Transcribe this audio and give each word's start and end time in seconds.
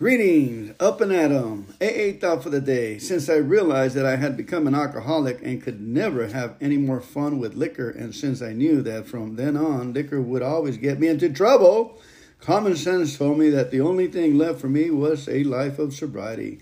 Greetings, 0.00 0.72
up 0.80 1.02
and 1.02 1.12
at 1.12 1.30
'em. 1.30 1.66
AA 1.78 2.18
thought 2.18 2.42
for 2.42 2.48
the 2.48 2.58
day. 2.58 2.96
Since 2.96 3.28
I 3.28 3.36
realized 3.36 3.94
that 3.96 4.06
I 4.06 4.16
had 4.16 4.34
become 4.34 4.66
an 4.66 4.74
alcoholic 4.74 5.40
and 5.42 5.62
could 5.62 5.86
never 5.86 6.28
have 6.28 6.54
any 6.58 6.78
more 6.78 7.02
fun 7.02 7.38
with 7.38 7.54
liquor, 7.54 7.90
and 7.90 8.14
since 8.14 8.40
I 8.40 8.54
knew 8.54 8.80
that 8.80 9.06
from 9.06 9.36
then 9.36 9.58
on 9.58 9.92
liquor 9.92 10.18
would 10.18 10.40
always 10.40 10.78
get 10.78 10.98
me 10.98 11.08
into 11.08 11.28
trouble, 11.28 11.98
common 12.40 12.76
sense 12.76 13.18
told 13.18 13.38
me 13.38 13.50
that 13.50 13.70
the 13.70 13.82
only 13.82 14.06
thing 14.06 14.38
left 14.38 14.58
for 14.58 14.70
me 14.70 14.88
was 14.88 15.28
a 15.28 15.44
life 15.44 15.78
of 15.78 15.92
sobriety. 15.92 16.60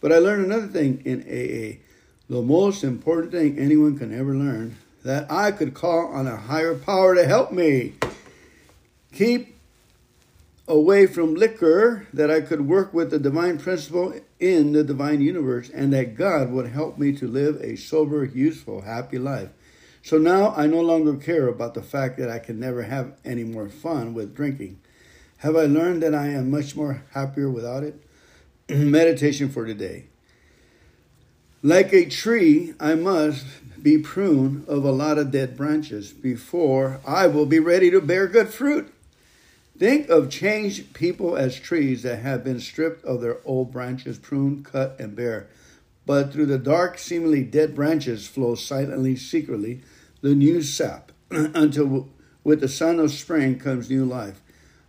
But 0.00 0.10
I 0.10 0.18
learned 0.18 0.44
another 0.44 0.66
thing 0.66 1.02
in 1.04 1.20
AA. 1.20 1.78
The 2.28 2.42
most 2.42 2.82
important 2.82 3.30
thing 3.30 3.60
anyone 3.60 3.96
can 3.96 4.12
ever 4.12 4.34
learn 4.34 4.74
that 5.04 5.30
I 5.30 5.52
could 5.52 5.74
call 5.74 6.08
on 6.08 6.26
a 6.26 6.34
higher 6.34 6.74
power 6.74 7.14
to 7.14 7.26
help 7.26 7.52
me. 7.52 7.92
Keep 9.12 9.51
away 10.72 11.06
from 11.06 11.34
liquor, 11.34 12.08
that 12.14 12.30
I 12.30 12.40
could 12.40 12.66
work 12.66 12.94
with 12.94 13.10
the 13.10 13.18
divine 13.18 13.58
principle 13.58 14.14
in 14.40 14.72
the 14.72 14.82
divine 14.82 15.20
universe, 15.20 15.68
and 15.68 15.92
that 15.92 16.14
God 16.14 16.50
would 16.50 16.68
help 16.68 16.96
me 16.96 17.12
to 17.12 17.28
live 17.28 17.60
a 17.60 17.76
sober, 17.76 18.24
useful, 18.24 18.80
happy 18.80 19.18
life. 19.18 19.50
So 20.02 20.16
now 20.16 20.54
I 20.56 20.66
no 20.66 20.80
longer 20.80 21.14
care 21.14 21.46
about 21.46 21.74
the 21.74 21.82
fact 21.82 22.16
that 22.18 22.30
I 22.30 22.38
can 22.38 22.58
never 22.58 22.84
have 22.84 23.12
any 23.22 23.44
more 23.44 23.68
fun 23.68 24.14
with 24.14 24.34
drinking. 24.34 24.80
Have 25.38 25.56
I 25.56 25.66
learned 25.66 26.02
that 26.04 26.14
I 26.14 26.28
am 26.28 26.50
much 26.50 26.74
more 26.74 27.04
happier 27.12 27.50
without 27.50 27.82
it? 27.82 28.02
Meditation 28.70 29.50
for 29.50 29.66
today. 29.66 30.06
Like 31.62 31.92
a 31.92 32.06
tree, 32.06 32.72
I 32.80 32.94
must 32.94 33.44
be 33.82 33.98
pruned 33.98 34.66
of 34.66 34.86
a 34.86 34.90
lot 34.90 35.18
of 35.18 35.30
dead 35.30 35.54
branches 35.54 36.14
before 36.14 36.98
I 37.06 37.26
will 37.26 37.46
be 37.46 37.58
ready 37.58 37.90
to 37.90 38.00
bear 38.00 38.26
good 38.26 38.48
fruit. 38.48 38.90
Think 39.78 40.10
of 40.10 40.30
changed 40.30 40.92
people 40.92 41.36
as 41.36 41.58
trees 41.58 42.02
that 42.02 42.20
have 42.20 42.44
been 42.44 42.60
stripped 42.60 43.04
of 43.04 43.20
their 43.20 43.38
old 43.44 43.72
branches, 43.72 44.18
pruned, 44.18 44.64
cut, 44.64 44.96
and 44.98 45.16
bare. 45.16 45.48
But 46.04 46.32
through 46.32 46.46
the 46.46 46.58
dark, 46.58 46.98
seemingly 46.98 47.42
dead 47.42 47.74
branches 47.74 48.26
flows 48.26 48.64
silently, 48.64 49.16
secretly, 49.16 49.80
the 50.20 50.34
new 50.34 50.62
sap, 50.62 51.12
until 51.30 52.08
with 52.44 52.60
the 52.60 52.68
sun 52.68 52.98
of 52.98 53.10
spring 53.12 53.58
comes 53.58 53.88
new 53.88 54.04
life. 54.04 54.40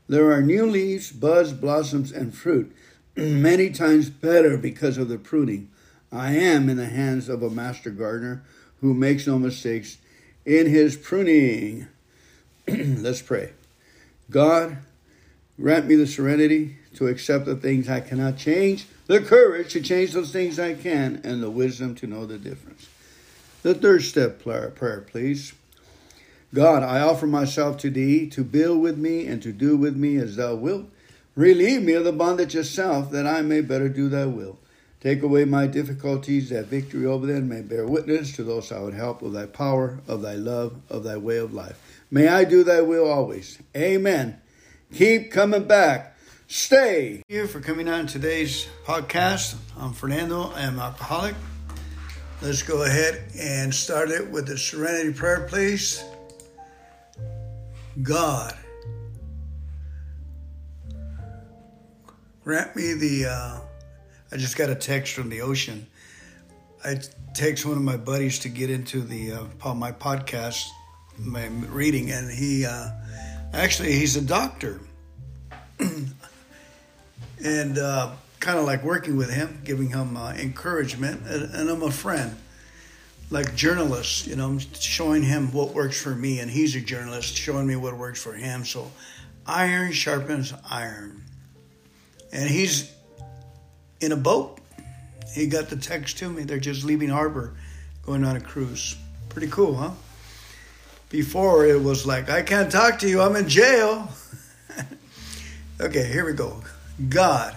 There 0.08 0.32
are 0.32 0.42
new 0.42 0.66
leaves, 0.66 1.12
buds, 1.12 1.54
blossoms, 1.54 2.12
and 2.12 2.36
fruit, 2.36 2.76
many 3.16 3.70
times 3.70 4.10
better 4.10 4.58
because 4.58 4.98
of 4.98 5.08
the 5.08 5.18
pruning. 5.18 5.70
I 6.12 6.36
am 6.36 6.70
in 6.70 6.78
the 6.78 6.88
hands 6.88 7.30
of 7.30 7.42
a 7.42 7.50
master 7.50 7.90
gardener 7.90 8.44
who 8.82 8.94
makes 8.94 9.26
no 9.26 9.40
mistakes 9.40 9.98
in 10.46 10.68
his 10.68 10.98
pruning. 10.98 11.88
Let's 12.68 13.22
pray. 13.22 13.54
God, 14.34 14.78
grant 15.62 15.86
me 15.86 15.94
the 15.94 16.08
serenity 16.08 16.78
to 16.96 17.06
accept 17.06 17.46
the 17.46 17.56
things 17.56 17.88
I 17.88 18.00
cannot 18.00 18.36
change, 18.36 18.88
the 19.06 19.22
courage 19.22 19.72
to 19.74 19.82
change 19.82 20.14
those 20.14 20.32
things 20.32 20.58
I 20.58 20.74
can, 20.74 21.22
and 21.24 21.44
the 21.44 21.52
wisdom 21.52 21.94
to 21.96 22.08
know 22.08 22.26
the 22.26 22.40
difference. 22.40 22.90
The 23.62 23.76
third 23.76 24.02
step 24.02 24.42
prayer, 24.42 25.06
please. 25.08 25.54
God, 26.52 26.82
I 26.82 27.02
offer 27.02 27.28
myself 27.28 27.78
to 27.80 27.92
thee 27.92 28.28
to 28.32 28.44
build 28.44 28.82
with 28.82 28.98
me 28.98 29.28
and 29.28 29.42
to 29.44 29.52
do 29.52 29.78
with 29.78 29.96
me 29.96 30.18
as 30.18 30.36
thou 30.36 30.56
wilt. 30.56 30.86
Relieve 31.36 31.84
me 31.84 31.94
of 31.94 32.04
the 32.04 32.12
bondage 32.12 32.56
of 32.56 32.66
self 32.66 33.12
that 33.12 33.28
I 33.28 33.44
may 33.44 33.62
better 33.62 33.88
do 33.88 34.10
thy 34.10 34.26
will. 34.26 34.58
Take 35.00 35.22
away 35.22 35.46
my 35.46 35.68
difficulties, 35.68 36.50
that 36.50 36.68
victory 36.68 37.06
over 37.06 37.28
them 37.28 37.50
may 37.50 37.62
bear 37.62 37.86
witness 37.86 38.36
to 38.36 38.44
those 38.44 38.72
I 38.72 38.80
would 38.80 38.96
help 38.96 39.22
of 39.22 39.34
thy 39.34 39.46
power, 39.46 40.00
of 40.08 40.24
thy 40.24 40.34
love, 40.34 40.82
of 40.90 41.04
thy 41.04 41.18
way 41.18 41.38
of 41.38 41.54
life. 41.54 41.93
May 42.14 42.28
I 42.28 42.44
do 42.44 42.64
thy 42.64 42.82
will 42.82 43.10
always. 43.10 43.58
Amen. 43.76 44.40
Keep 44.94 45.32
coming 45.32 45.64
back. 45.64 46.16
Stay. 46.46 47.14
Thank 47.14 47.24
you 47.28 47.48
for 47.48 47.60
coming 47.60 47.90
on 47.90 48.06
today's 48.06 48.68
podcast. 48.86 49.56
I'm 49.80 49.94
Fernando. 49.94 50.52
I 50.52 50.62
am 50.62 50.78
alcoholic. 50.78 51.34
Let's 52.40 52.62
go 52.62 52.84
ahead 52.84 53.24
and 53.40 53.74
start 53.74 54.12
it 54.12 54.30
with 54.30 54.46
the 54.46 54.60
serenity 54.60 55.12
prayer, 55.12 55.48
please. 55.50 56.04
God, 58.04 58.56
grant 62.44 62.76
me 62.76 62.94
the. 62.94 63.26
Uh, 63.26 63.60
I 64.32 64.38
just 64.38 64.56
got 64.56 64.70
a 64.70 64.76
text 64.76 65.16
from 65.16 65.30
the 65.30 65.42
ocean. 65.42 65.88
I 66.86 67.00
text 67.34 67.66
one 67.66 67.76
of 67.76 67.84
my 67.84 67.98
buddies 67.98 68.38
to 68.40 68.50
get 68.50 68.70
into 68.70 69.02
the 69.02 69.32
uh, 69.64 69.74
my 69.74 69.92
podcast 69.92 70.68
my 71.24 71.48
reading, 71.48 72.12
and 72.12 72.30
he 72.30 72.66
uh, 72.66 72.90
actually 73.54 73.94
he's 73.94 74.16
a 74.16 74.22
doctor, 74.22 74.80
and 77.44 77.78
uh, 77.78 78.12
kind 78.40 78.60
of 78.60 78.66
like 78.66 78.84
working 78.84 79.16
with 79.16 79.32
him, 79.32 79.62
giving 79.64 79.90
him 79.90 80.18
uh, 80.18 80.34
encouragement, 80.34 81.22
and, 81.28 81.54
and, 81.56 81.70
I'm 81.70 81.82
a 81.82 81.92
friend, 81.92 82.36
like 83.30 83.56
journalist, 83.56 84.28
you 84.28 84.36
know, 84.36 84.60
showing 84.74 85.24
him 85.24 85.52
what 85.52 85.74
works 85.74 86.02
for 86.02 86.14
me, 86.14 86.40
and 86.40 86.52
he's 86.52 86.76
a 86.76 86.82
journalist, 86.82 87.36
showing 87.36 87.66
me 87.66 87.76
what 87.76 87.98
works 87.98 88.22
for 88.22 88.34
him. 88.34 88.66
So, 88.66 88.92
iron 89.48 89.94
sharpens 89.94 90.54
iron, 90.70 91.24
and 92.32 92.50
he's 92.50 92.92
in 94.02 94.12
a 94.12 94.18
boat. 94.18 94.60
He 95.34 95.48
got 95.48 95.70
the 95.70 95.78
text 95.78 96.18
to 96.18 96.30
me. 96.30 96.44
They're 96.44 96.60
just 96.60 96.84
leaving 96.84 97.10
harbor, 97.10 97.56
going 98.06 98.26
on 98.26 98.36
a 98.36 98.42
cruise. 98.42 98.98
Pretty 99.30 99.48
cool, 99.48 99.76
huh? 99.76 99.92
Before 101.14 101.64
it 101.64 101.80
was 101.80 102.08
like, 102.08 102.32
I 102.32 102.42
can't 102.42 102.72
talk 102.72 102.98
to 103.02 103.08
you, 103.08 103.22
I'm 103.22 103.36
in 103.36 103.48
jail. 103.48 104.10
okay, 105.80 106.12
here 106.12 106.26
we 106.26 106.34
go. 106.34 106.64
God, 107.08 107.56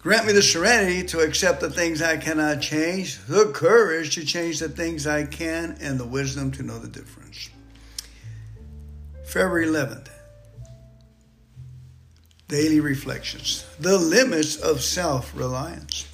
grant 0.00 0.26
me 0.26 0.34
the 0.34 0.42
serenity 0.42 1.02
to 1.04 1.20
accept 1.20 1.62
the 1.62 1.70
things 1.70 2.02
I 2.02 2.18
cannot 2.18 2.60
change, 2.60 3.24
the 3.24 3.46
courage 3.54 4.16
to 4.16 4.26
change 4.26 4.58
the 4.58 4.68
things 4.68 5.06
I 5.06 5.24
can, 5.24 5.78
and 5.80 5.98
the 5.98 6.04
wisdom 6.04 6.50
to 6.52 6.62
know 6.62 6.78
the 6.78 6.88
difference. 6.88 7.48
February 9.24 9.68
11th. 9.68 10.10
Daily 12.48 12.80
reflections. 12.80 13.64
The 13.80 13.96
limits 13.96 14.56
of 14.56 14.82
self 14.82 15.34
reliance. 15.34 16.06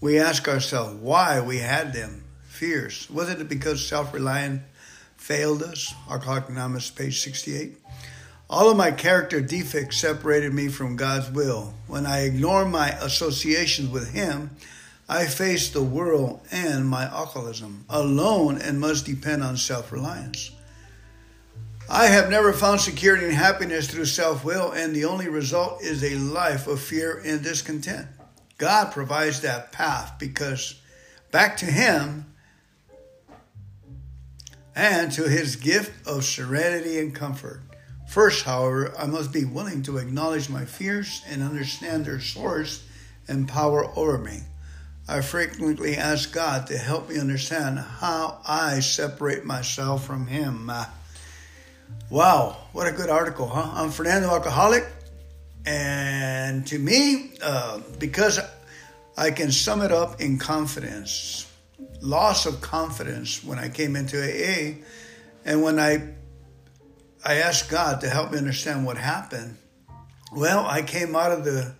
We 0.00 0.18
ask 0.18 0.48
ourselves 0.48 0.94
why 0.94 1.42
we 1.42 1.58
had 1.58 1.92
them. 1.92 2.24
Fears. 2.44 3.06
Was 3.10 3.28
it 3.28 3.46
because 3.50 3.86
self 3.86 4.14
reliant 4.14 4.62
failed 5.24 5.62
us. 5.62 5.94
Anonymous, 6.10 6.90
page 6.90 7.18
68. 7.22 7.78
All 8.50 8.70
of 8.70 8.76
my 8.76 8.90
character 8.90 9.40
defects 9.40 9.96
separated 9.96 10.52
me 10.52 10.68
from 10.68 10.96
God's 10.96 11.30
will. 11.30 11.72
When 11.86 12.04
I 12.04 12.24
ignore 12.24 12.66
my 12.66 12.90
associations 12.90 13.88
with 13.88 14.12
Him, 14.12 14.50
I 15.08 15.24
face 15.24 15.70
the 15.70 15.82
world 15.82 16.42
and 16.52 16.86
my 16.86 17.04
alcoholism 17.04 17.86
alone 17.88 18.60
and 18.60 18.78
must 18.78 19.06
depend 19.06 19.42
on 19.42 19.56
self 19.56 19.92
reliance. 19.92 20.50
I 21.88 22.06
have 22.06 22.28
never 22.28 22.52
found 22.52 22.82
security 22.82 23.24
and 23.24 23.34
happiness 23.34 23.90
through 23.90 24.04
self 24.04 24.44
will, 24.44 24.72
and 24.72 24.94
the 24.94 25.06
only 25.06 25.30
result 25.30 25.82
is 25.82 26.04
a 26.04 26.16
life 26.16 26.66
of 26.66 26.80
fear 26.80 27.22
and 27.24 27.42
discontent. 27.42 28.08
God 28.58 28.92
provides 28.92 29.40
that 29.40 29.72
path 29.72 30.18
because 30.18 30.78
back 31.30 31.56
to 31.58 31.66
Him 31.66 32.26
and 34.74 35.12
to 35.12 35.28
his 35.28 35.56
gift 35.56 36.06
of 36.06 36.24
serenity 36.24 36.98
and 36.98 37.14
comfort. 37.14 37.60
First, 38.08 38.44
however, 38.44 38.92
I 38.98 39.06
must 39.06 39.32
be 39.32 39.44
willing 39.44 39.82
to 39.84 39.98
acknowledge 39.98 40.48
my 40.48 40.64
fears 40.64 41.22
and 41.28 41.42
understand 41.42 42.04
their 42.04 42.20
source 42.20 42.86
and 43.28 43.48
power 43.48 43.90
over 43.96 44.18
me. 44.18 44.40
I 45.08 45.20
frequently 45.20 45.96
ask 45.96 46.32
God 46.32 46.66
to 46.68 46.78
help 46.78 47.08
me 47.08 47.18
understand 47.18 47.78
how 47.78 48.40
I 48.46 48.80
separate 48.80 49.44
myself 49.44 50.06
from 50.06 50.26
Him. 50.26 50.70
Wow, 52.10 52.56
what 52.72 52.86
a 52.86 52.92
good 52.92 53.10
article, 53.10 53.46
huh? 53.46 53.70
I'm 53.74 53.90
Fernando 53.90 54.28
Alcoholic, 54.28 54.86
and 55.66 56.66
to 56.66 56.78
me, 56.78 57.32
uh, 57.42 57.80
because 57.98 58.40
I 59.16 59.30
can 59.30 59.52
sum 59.52 59.82
it 59.82 59.92
up 59.92 60.20
in 60.20 60.38
confidence 60.38 61.50
loss 62.00 62.46
of 62.46 62.60
confidence 62.60 63.42
when 63.42 63.58
I 63.58 63.68
came 63.68 63.96
into 63.96 64.18
AA, 64.18 64.82
and 65.44 65.62
when 65.62 65.78
I 65.78 66.14
I 67.24 67.36
asked 67.36 67.70
God 67.70 68.02
to 68.02 68.10
help 68.10 68.32
me 68.32 68.38
understand 68.38 68.84
what 68.84 68.98
happened. 68.98 69.56
Well, 70.30 70.66
I 70.66 70.82
came 70.82 71.16
out 71.16 71.32
of 71.32 71.44
the 71.44 71.74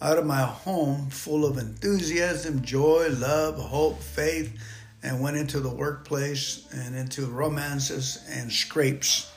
out 0.00 0.18
of 0.18 0.26
my 0.26 0.42
home 0.42 1.10
full 1.10 1.44
of 1.44 1.58
enthusiasm, 1.58 2.62
joy, 2.62 3.08
love, 3.10 3.56
hope, 3.58 4.00
faith, 4.00 4.56
and 5.02 5.20
went 5.20 5.36
into 5.36 5.58
the 5.58 5.68
workplace 5.70 6.66
and 6.72 6.94
into 6.94 7.26
romances 7.26 8.24
and 8.30 8.52
scrapes. 8.52 9.32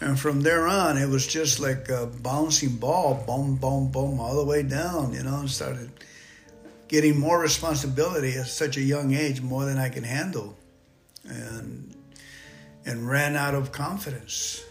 And 0.00 0.20
from 0.20 0.42
there 0.42 0.66
on, 0.66 0.98
it 0.98 1.08
was 1.08 1.26
just 1.26 1.60
like 1.60 1.88
a 1.88 2.06
bouncing 2.06 2.76
ball, 2.76 3.24
boom, 3.26 3.56
boom, 3.56 3.90
boom, 3.90 4.20
all 4.20 4.36
the 4.36 4.44
way 4.44 4.62
down, 4.62 5.14
you 5.14 5.22
know, 5.22 5.36
and 5.36 5.50
started 5.50 5.90
getting 6.88 7.18
more 7.18 7.40
responsibility 7.40 8.34
at 8.34 8.46
such 8.46 8.76
a 8.76 8.82
young 8.82 9.14
age, 9.14 9.40
more 9.40 9.64
than 9.64 9.78
I 9.78 9.88
can 9.88 10.04
handle, 10.04 10.56
and 11.24 11.94
and 12.86 13.08
ran 13.08 13.36
out 13.36 13.54
of 13.54 13.72
confidence. 13.72 14.62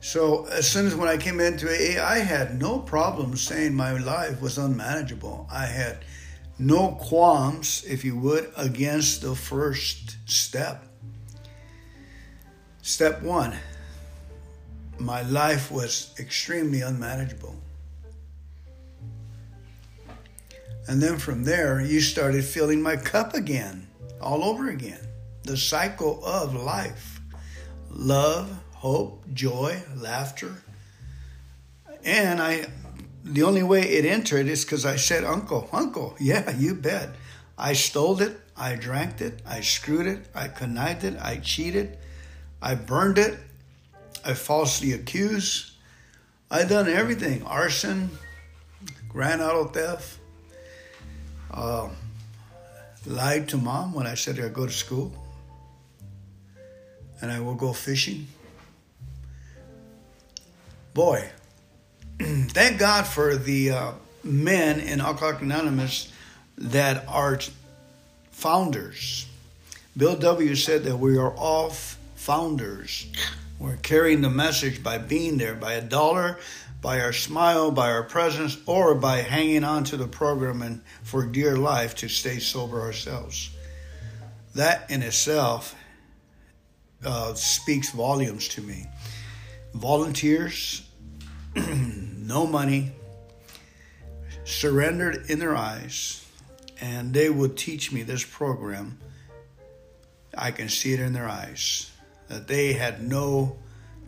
So 0.00 0.46
as 0.46 0.70
soon 0.70 0.86
as 0.86 0.94
when 0.94 1.08
I 1.08 1.16
came 1.16 1.40
into 1.40 1.66
AA, 1.66 2.00
I 2.00 2.18
had 2.18 2.60
no 2.60 2.78
problem 2.78 3.36
saying 3.36 3.74
my 3.74 3.96
life 3.98 4.40
was 4.40 4.58
unmanageable. 4.58 5.48
I 5.50 5.66
had 5.66 6.04
no 6.58 6.92
qualms, 7.00 7.84
if 7.86 8.04
you 8.04 8.16
would, 8.18 8.52
against 8.56 9.22
the 9.22 9.34
first 9.34 10.16
step. 10.26 10.86
Step 12.82 13.22
one, 13.22 13.56
my 14.98 15.22
life 15.22 15.72
was 15.72 16.14
extremely 16.20 16.82
unmanageable. 16.82 17.56
And 20.88 21.02
then 21.02 21.18
from 21.18 21.44
there, 21.44 21.80
you 21.80 22.00
started 22.00 22.44
filling 22.44 22.80
my 22.80 22.96
cup 22.96 23.34
again, 23.34 23.88
all 24.20 24.44
over 24.44 24.68
again. 24.68 25.00
The 25.42 25.56
cycle 25.56 26.24
of 26.24 26.54
life 26.54 27.20
love, 27.90 28.50
hope, 28.74 29.24
joy, 29.32 29.82
laughter. 29.96 30.54
And 32.04 32.40
I, 32.40 32.66
the 33.24 33.42
only 33.42 33.62
way 33.62 33.82
it 33.82 34.04
entered 34.04 34.46
is 34.46 34.64
because 34.64 34.84
I 34.84 34.96
said, 34.96 35.24
Uncle, 35.24 35.68
Uncle, 35.72 36.14
yeah, 36.20 36.50
you 36.56 36.74
bet. 36.74 37.10
I 37.58 37.72
stole 37.72 38.20
it, 38.20 38.38
I 38.56 38.76
drank 38.76 39.20
it, 39.20 39.40
I 39.46 39.62
screwed 39.62 40.06
it, 40.06 40.26
I 40.34 40.48
connived 40.48 41.04
it, 41.04 41.16
I 41.20 41.38
cheated, 41.38 41.98
I 42.60 42.74
burned 42.74 43.18
it, 43.18 43.38
I 44.24 44.34
falsely 44.34 44.92
accused. 44.92 45.72
I 46.50 46.64
done 46.64 46.88
everything 46.88 47.42
arson, 47.44 48.10
grand 49.08 49.40
auto 49.40 49.64
theft, 49.64 50.15
uh, 51.50 51.88
lied 53.06 53.48
to 53.48 53.56
mom 53.56 53.92
when 53.92 54.06
I 54.06 54.14
said 54.14 54.38
I'd 54.38 54.52
go 54.54 54.66
to 54.66 54.72
school 54.72 55.12
and 57.20 57.30
I 57.30 57.40
will 57.40 57.54
go 57.54 57.72
fishing. 57.72 58.26
Boy, 60.92 61.28
thank 62.18 62.78
God 62.78 63.06
for 63.06 63.36
the 63.36 63.70
uh, 63.70 63.92
men 64.22 64.80
in 64.80 65.00
Alcoholics 65.00 65.42
Anonymous 65.42 66.12
that 66.58 67.06
are 67.08 67.38
founders. 68.30 69.26
Bill 69.96 70.16
W. 70.16 70.54
said 70.54 70.84
that 70.84 70.96
we 70.98 71.16
are 71.16 71.32
all 71.34 71.70
founders. 72.16 73.06
We're 73.58 73.76
carrying 73.76 74.20
the 74.20 74.30
message 74.30 74.82
by 74.82 74.98
being 74.98 75.38
there, 75.38 75.54
by 75.54 75.74
a 75.74 75.80
dollar, 75.80 76.38
by 76.82 77.00
our 77.00 77.12
smile, 77.12 77.70
by 77.70 77.90
our 77.90 78.02
presence, 78.02 78.58
or 78.66 78.94
by 78.94 79.18
hanging 79.18 79.64
on 79.64 79.84
to 79.84 79.96
the 79.96 80.06
program 80.06 80.60
and 80.60 80.82
for 81.02 81.24
dear 81.24 81.56
life 81.56 81.94
to 81.96 82.08
stay 82.08 82.38
sober 82.38 82.82
ourselves. 82.82 83.50
That 84.54 84.90
in 84.90 85.02
itself 85.02 85.74
uh, 87.04 87.32
speaks 87.34 87.90
volumes 87.90 88.48
to 88.48 88.60
me. 88.60 88.86
Volunteers, 89.72 90.86
no 91.56 92.46
money, 92.46 92.92
surrendered 94.44 95.30
in 95.30 95.38
their 95.38 95.56
eyes, 95.56 96.26
and 96.78 97.14
they 97.14 97.30
would 97.30 97.56
teach 97.56 97.90
me 97.90 98.02
this 98.02 98.22
program. 98.22 98.98
I 100.36 100.50
can 100.50 100.68
see 100.68 100.92
it 100.92 101.00
in 101.00 101.14
their 101.14 101.28
eyes 101.28 101.90
that 102.28 102.48
they 102.48 102.72
had 102.72 103.02
no 103.02 103.56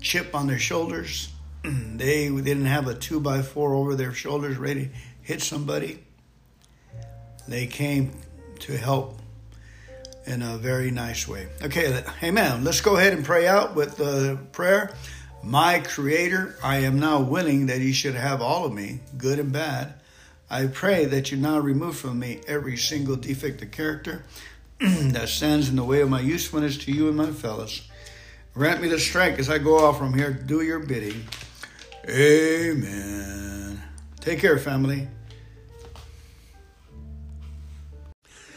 chip 0.01 0.35
on 0.35 0.47
their 0.47 0.59
shoulders. 0.59 1.31
they 1.63 2.29
didn't 2.29 2.67
have 2.67 2.87
a 2.87 2.95
two 2.95 3.21
by 3.21 3.43
four 3.43 3.75
over 3.75 3.95
their 3.95 4.13
shoulders 4.13 4.57
ready 4.57 4.87
to 4.87 4.93
hit 5.23 5.43
somebody. 5.43 6.05
They 7.47 7.67
came 7.67 8.13
to 8.61 8.77
help 8.77 9.19
in 10.27 10.43
a 10.43 10.59
very 10.59 10.91
nice 10.91 11.27
way. 11.27 11.49
Okay, 11.63 12.03
amen. 12.23 12.63
Let's 12.63 12.83
go 12.83 12.97
ahead 12.97 13.15
and 13.15 13.25
pray 13.25 13.47
out 13.47 13.75
with 13.75 13.97
the 13.97 14.39
prayer. 14.53 14.93
My 15.43 15.79
Creator, 15.81 16.57
I 16.63 16.79
am 16.79 16.99
now 16.99 17.21
willing 17.21 17.67
that 17.67 17.81
you 17.81 17.93
should 17.93 18.15
have 18.15 18.43
all 18.43 18.67
of 18.67 18.73
me, 18.73 19.01
good 19.17 19.39
and 19.39 19.53
bad. 19.53 19.95
I 20.51 20.67
pray 20.67 21.05
that 21.07 21.31
you 21.31 21.39
now 21.39 21.59
remove 21.59 21.97
from 21.97 22.19
me 22.19 22.41
every 22.47 22.77
single 22.77 23.17
defect 23.17 23.63
of 23.63 23.71
character 23.71 24.25
that 24.81 25.29
stands 25.29 25.69
in 25.69 25.77
the 25.77 25.85
way 25.85 26.01
of 26.01 26.11
my 26.11 26.21
usefulness 26.21 26.77
to 26.79 26.93
you 26.93 27.09
and 27.09 27.17
my 27.17 27.31
fellows. 27.31 27.88
Grant 28.55 28.83
me 28.83 28.89
the 28.89 28.99
strength 28.99 29.39
as 29.39 29.49
I 29.51 29.59
go 29.59 29.79
off 29.79 29.99
from 29.99 30.15
here 30.15 30.33
to 30.35 30.43
do 30.43 30.63
your 30.63 30.81
bidding. 30.81 31.25
Amen. 32.09 33.81
Take 34.21 34.41
care, 34.41 34.59
family. 34.59 35.09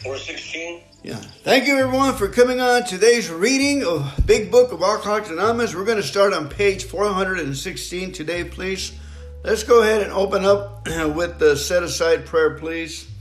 416. 0.02 0.80
Yeah. 1.04 1.16
Thank 1.16 1.66
you, 1.66 1.76
everyone, 1.76 2.14
for 2.14 2.28
coming 2.28 2.60
on 2.60 2.84
today's 2.84 3.30
reading 3.30 3.84
of 3.84 4.26
Big 4.26 4.50
Book 4.50 4.72
of 4.72 4.82
Alcoholics 4.82 5.30
Anonymous. 5.30 5.74
We're 5.74 5.84
going 5.84 6.00
to 6.00 6.02
start 6.02 6.32
on 6.32 6.48
page 6.48 6.84
416 6.84 8.12
today, 8.12 8.44
please. 8.44 8.92
Let's 9.44 9.64
go 9.64 9.82
ahead 9.82 10.02
and 10.02 10.12
open 10.12 10.44
up 10.44 10.86
with 11.14 11.38
the 11.38 11.56
set 11.56 11.82
aside 11.82 12.26
prayer, 12.26 12.56
please. 12.58 13.11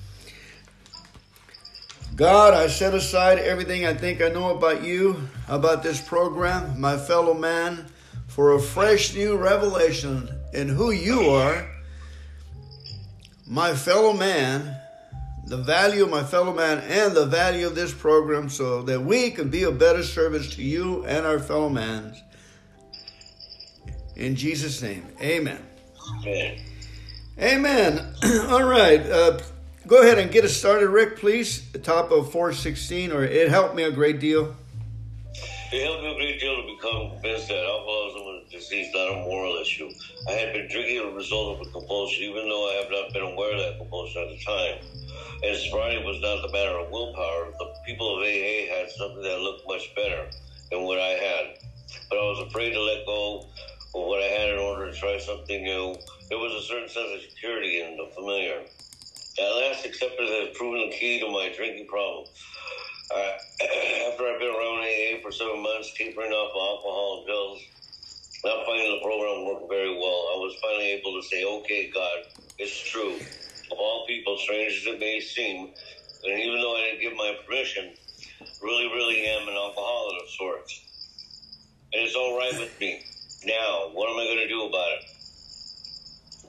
God, 2.22 2.54
I 2.54 2.68
set 2.68 2.94
aside 2.94 3.40
everything 3.40 3.88
I 3.88 3.96
think 3.96 4.22
I 4.22 4.30
know 4.30 4.56
about 4.56 4.84
you, 4.84 5.28
about 5.48 5.82
this 5.82 6.00
program, 6.00 6.80
my 6.80 6.96
fellow 6.96 7.34
man, 7.34 7.88
for 8.28 8.54
a 8.54 8.62
fresh 8.62 9.16
new 9.16 9.38
revelation 9.38 10.30
in 10.54 10.70
who 10.70 10.92
you 10.92 11.32
are, 11.32 11.68
my 13.48 13.74
fellow 13.74 14.14
man, 14.14 14.78
the 15.48 15.58
value 15.58 16.04
of 16.04 16.12
my 16.12 16.22
fellow 16.22 16.54
man, 16.54 16.78
and 16.90 17.16
the 17.16 17.26
value 17.26 17.66
of 17.66 17.74
this 17.74 17.92
program 17.92 18.50
so 18.50 18.84
that 18.84 19.02
we 19.02 19.32
can 19.32 19.50
be 19.50 19.64
a 19.64 19.72
better 19.72 20.04
service 20.04 20.54
to 20.58 20.62
you 20.62 21.04
and 21.06 21.26
our 21.26 21.40
fellow 21.40 21.70
man. 21.70 22.16
In 24.16 24.36
Jesus' 24.36 24.80
name, 24.84 25.08
amen. 25.20 25.66
Amen. 26.20 26.60
Amen. 27.40 28.14
All 28.48 28.64
right. 28.64 29.02
Uh, 29.02 29.40
Go 29.88 30.04
ahead 30.04 30.20
and 30.20 30.32
get 30.32 30.46
us 30.46 30.56
started, 30.56 30.90
Rick, 30.90 31.18
please. 31.18 31.72
The 31.72 31.80
top 31.80 32.12
of 32.12 32.32
416, 32.32 33.12
or 33.12 33.24
it 33.24 33.50
helped 33.50 33.74
me 33.74 33.82
a 33.82 33.92
great 33.92 34.20
deal. 34.20 34.56
It 35.74 35.84
helped 35.84 36.04
me 36.04 36.12
a 36.12 36.16
great 36.16 36.40
deal 36.40 36.56
to 36.56 36.76
become 36.78 37.10
convinced 37.18 37.48
that 37.48 37.66
alcoholism 37.66 38.22
was 38.22 38.44
a 38.46 38.52
disease, 38.52 38.94
not 38.94 39.10
a 39.10 39.16
moral 39.26 39.58
issue. 39.58 39.90
I 40.30 40.34
had 40.34 40.54
been 40.54 40.70
drinking 40.70 41.00
as 41.00 41.06
a 41.06 41.16
result 41.16 41.60
of 41.60 41.68
a 41.68 41.72
compulsion, 41.72 42.24
even 42.30 42.48
though 42.48 42.70
I 42.70 42.74
have 42.84 42.92
not 42.92 43.12
been 43.12 43.24
aware 43.24 43.58
of 43.58 43.60
that 43.60 43.78
compulsion 43.80 44.22
at 44.22 44.30
the 44.30 44.40
time. 44.46 44.86
And 45.42 45.58
sobriety 45.58 46.06
was 46.06 46.22
not 46.22 46.46
the 46.46 46.54
matter 46.54 46.78
of 46.78 46.92
willpower. 46.92 47.50
The 47.58 47.74
people 47.84 48.18
of 48.18 48.22
AA 48.22 48.70
had 48.70 48.92
something 48.92 49.24
that 49.24 49.40
looked 49.42 49.66
much 49.68 49.90
better 49.96 50.30
than 50.70 50.84
what 50.84 51.00
I 51.00 51.18
had. 51.18 51.58
But 52.08 52.20
I 52.20 52.26
was 52.30 52.46
afraid 52.48 52.74
to 52.74 52.82
let 52.82 53.04
go 53.08 53.50
of 53.98 54.06
what 54.06 54.22
I 54.22 54.30
had 54.30 54.50
in 54.54 54.60
order 54.60 54.92
to 54.92 54.96
try 54.96 55.18
something 55.18 55.64
new. 55.64 55.98
There 56.30 56.38
was 56.38 56.54
a 56.54 56.62
certain 56.68 56.88
sense 56.88 57.10
of 57.18 57.22
security 57.34 57.82
in 57.82 57.98
the 57.98 58.06
familiar. 58.14 58.62
At 59.40 59.48
last 59.48 59.86
accepted 59.86 60.28
as 60.28 60.58
proven 60.58 60.90
the 60.90 60.96
key 60.96 61.20
to 61.20 61.28
my 61.32 61.54
drinking 61.56 61.88
problem. 61.88 62.26
Uh, 63.14 63.18
after 64.12 64.28
I've 64.28 64.40
been 64.40 64.52
around 64.52 64.84
AA 64.84 65.22
for 65.24 65.32
seven 65.32 65.64
months, 65.64 65.94
tapering 65.98 66.32
off 66.32 66.52
alcohol 66.52 67.20
and 67.20 67.28
pills, 67.28 67.62
not 68.44 68.66
finding 68.66 68.92
the 68.92 69.00
program 69.04 69.46
work 69.48 69.70
very 69.70 69.90
well, 69.90 70.22
I 70.34 70.38
was 70.40 70.56
finally 70.62 70.92
able 70.92 71.22
to 71.22 71.28
say, 71.28 71.46
okay, 71.46 71.92
God, 71.94 72.28
it's 72.60 72.76
true. 72.92 73.16
Of 73.72 73.78
all 73.80 74.06
people, 74.06 74.38
strange 74.38 74.84
as 74.84 74.94
it 74.94 75.00
may 75.00 75.20
seem, 75.22 75.72
and 76.26 76.40
even 76.40 76.60
though 76.60 76.76
I 76.76 76.92
didn't 76.92 77.02
give 77.02 77.16
my 77.16 77.36
permission, 77.46 77.94
really, 78.62 78.88
really 78.88 79.26
am 79.28 79.48
an 79.48 79.56
alcoholic 79.56 80.24
of 80.24 80.30
sorts. 80.30 80.82
And 81.94 82.04
it's 82.04 82.16
all 82.16 82.38
right 82.38 82.54
with 82.60 82.78
me. 82.80 83.06
Now, 83.46 83.90
what 83.94 84.10
am 84.10 84.20
I 84.20 84.26
going 84.26 84.44
to 84.44 84.48
do 84.48 84.66
about 84.66 84.92
it? 85.00 85.11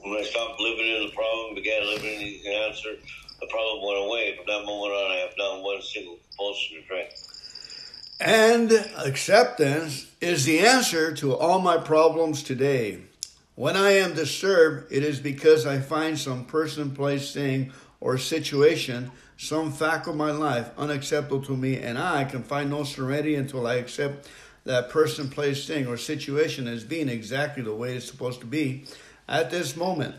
When 0.03 0.19
I 0.19 0.23
stopped 0.23 0.59
living 0.59 0.87
in 0.87 1.05
the 1.07 1.11
problem, 1.13 1.55
began 1.55 1.85
living 1.85 2.21
in 2.21 2.43
the 2.43 2.53
answer, 2.53 2.89
the 3.39 3.47
problem 3.47 3.85
went 3.85 4.05
away. 4.05 4.35
From 4.35 4.45
that 4.47 4.65
moment 4.65 4.93
on, 4.93 5.11
I 5.11 5.15
have 5.15 5.33
not 5.37 5.61
one 5.63 5.81
single 5.81 6.17
compulsion 6.29 6.81
to 6.81 6.87
drink. 6.87 7.09
And 8.19 8.71
acceptance 9.05 10.07
is 10.21 10.45
the 10.45 10.59
answer 10.59 11.13
to 11.15 11.35
all 11.35 11.59
my 11.59 11.77
problems 11.77 12.43
today. 12.43 12.99
When 13.55 13.77
I 13.77 13.91
am 13.91 14.13
disturbed, 14.13 14.91
it 14.91 15.03
is 15.03 15.19
because 15.19 15.65
I 15.65 15.79
find 15.79 16.19
some 16.19 16.45
person, 16.45 16.91
place, 16.91 17.33
thing, 17.33 17.71
or 18.01 18.17
situation, 18.17 19.11
some 19.37 19.71
fact 19.71 20.07
of 20.07 20.15
my 20.15 20.31
life 20.31 20.69
unacceptable 20.77 21.41
to 21.43 21.55
me, 21.55 21.77
and 21.77 21.97
I 21.97 22.25
can 22.25 22.43
find 22.43 22.69
no 22.69 22.83
serenity 22.83 23.35
until 23.35 23.67
I 23.67 23.75
accept 23.75 24.29
that 24.65 24.89
person, 24.89 25.29
place, 25.29 25.65
thing, 25.65 25.87
or 25.87 25.97
situation 25.97 26.67
as 26.67 26.83
being 26.83 27.09
exactly 27.09 27.63
the 27.63 27.75
way 27.75 27.95
it's 27.95 28.07
supposed 28.07 28.41
to 28.41 28.45
be 28.45 28.85
at 29.27 29.51
this 29.51 29.75
moment. 29.75 30.15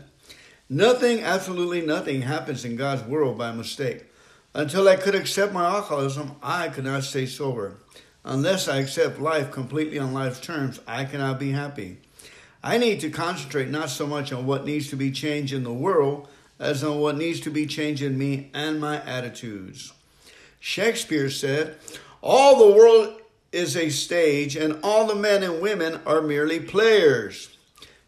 Nothing, 0.69 1.21
absolutely 1.21 1.81
nothing, 1.81 2.21
happens 2.21 2.65
in 2.65 2.75
God's 2.75 3.03
world 3.03 3.37
by 3.37 3.51
mistake. 3.51 4.05
Until 4.53 4.87
I 4.87 4.95
could 4.95 5.15
accept 5.15 5.53
my 5.53 5.65
alcoholism, 5.65 6.35
I 6.41 6.69
could 6.69 6.85
not 6.85 7.03
stay 7.03 7.25
sober. 7.25 7.77
Unless 8.23 8.67
I 8.67 8.77
accept 8.77 9.19
life 9.19 9.51
completely 9.51 9.99
on 9.99 10.13
life's 10.13 10.39
terms, 10.39 10.79
I 10.87 11.05
cannot 11.05 11.39
be 11.39 11.51
happy. 11.51 11.97
I 12.63 12.79
need 12.79 12.99
to 13.01 13.11
concentrate 13.11 13.69
not 13.69 13.91
so 13.91 14.07
much 14.07 14.33
on 14.33 14.47
what 14.47 14.65
needs 14.65 14.89
to 14.89 14.95
be 14.95 15.11
changed 15.11 15.53
in 15.53 15.63
the 15.63 15.73
world 15.73 16.27
as 16.59 16.83
on 16.83 16.99
what 16.99 17.17
needs 17.17 17.39
to 17.41 17.51
be 17.51 17.67
changed 17.67 18.01
in 18.01 18.17
me 18.17 18.49
and 18.53 18.81
my 18.81 19.01
attitudes. 19.03 19.93
Shakespeare 20.59 21.29
said, 21.29 21.77
All 22.23 22.57
the 22.57 22.75
world 22.75 23.21
is 23.51 23.77
a 23.77 23.89
stage, 23.89 24.55
and 24.55 24.79
all 24.81 25.05
the 25.05 25.15
men 25.15 25.43
and 25.43 25.61
women 25.61 25.99
are 26.07 26.21
merely 26.21 26.59
players. 26.59 27.54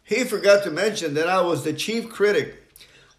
He 0.08 0.24
forgot 0.24 0.64
to 0.64 0.70
mention 0.70 1.12
that 1.14 1.28
I 1.28 1.42
was 1.42 1.64
the 1.64 1.74
chief 1.74 2.08
critic. 2.08 2.64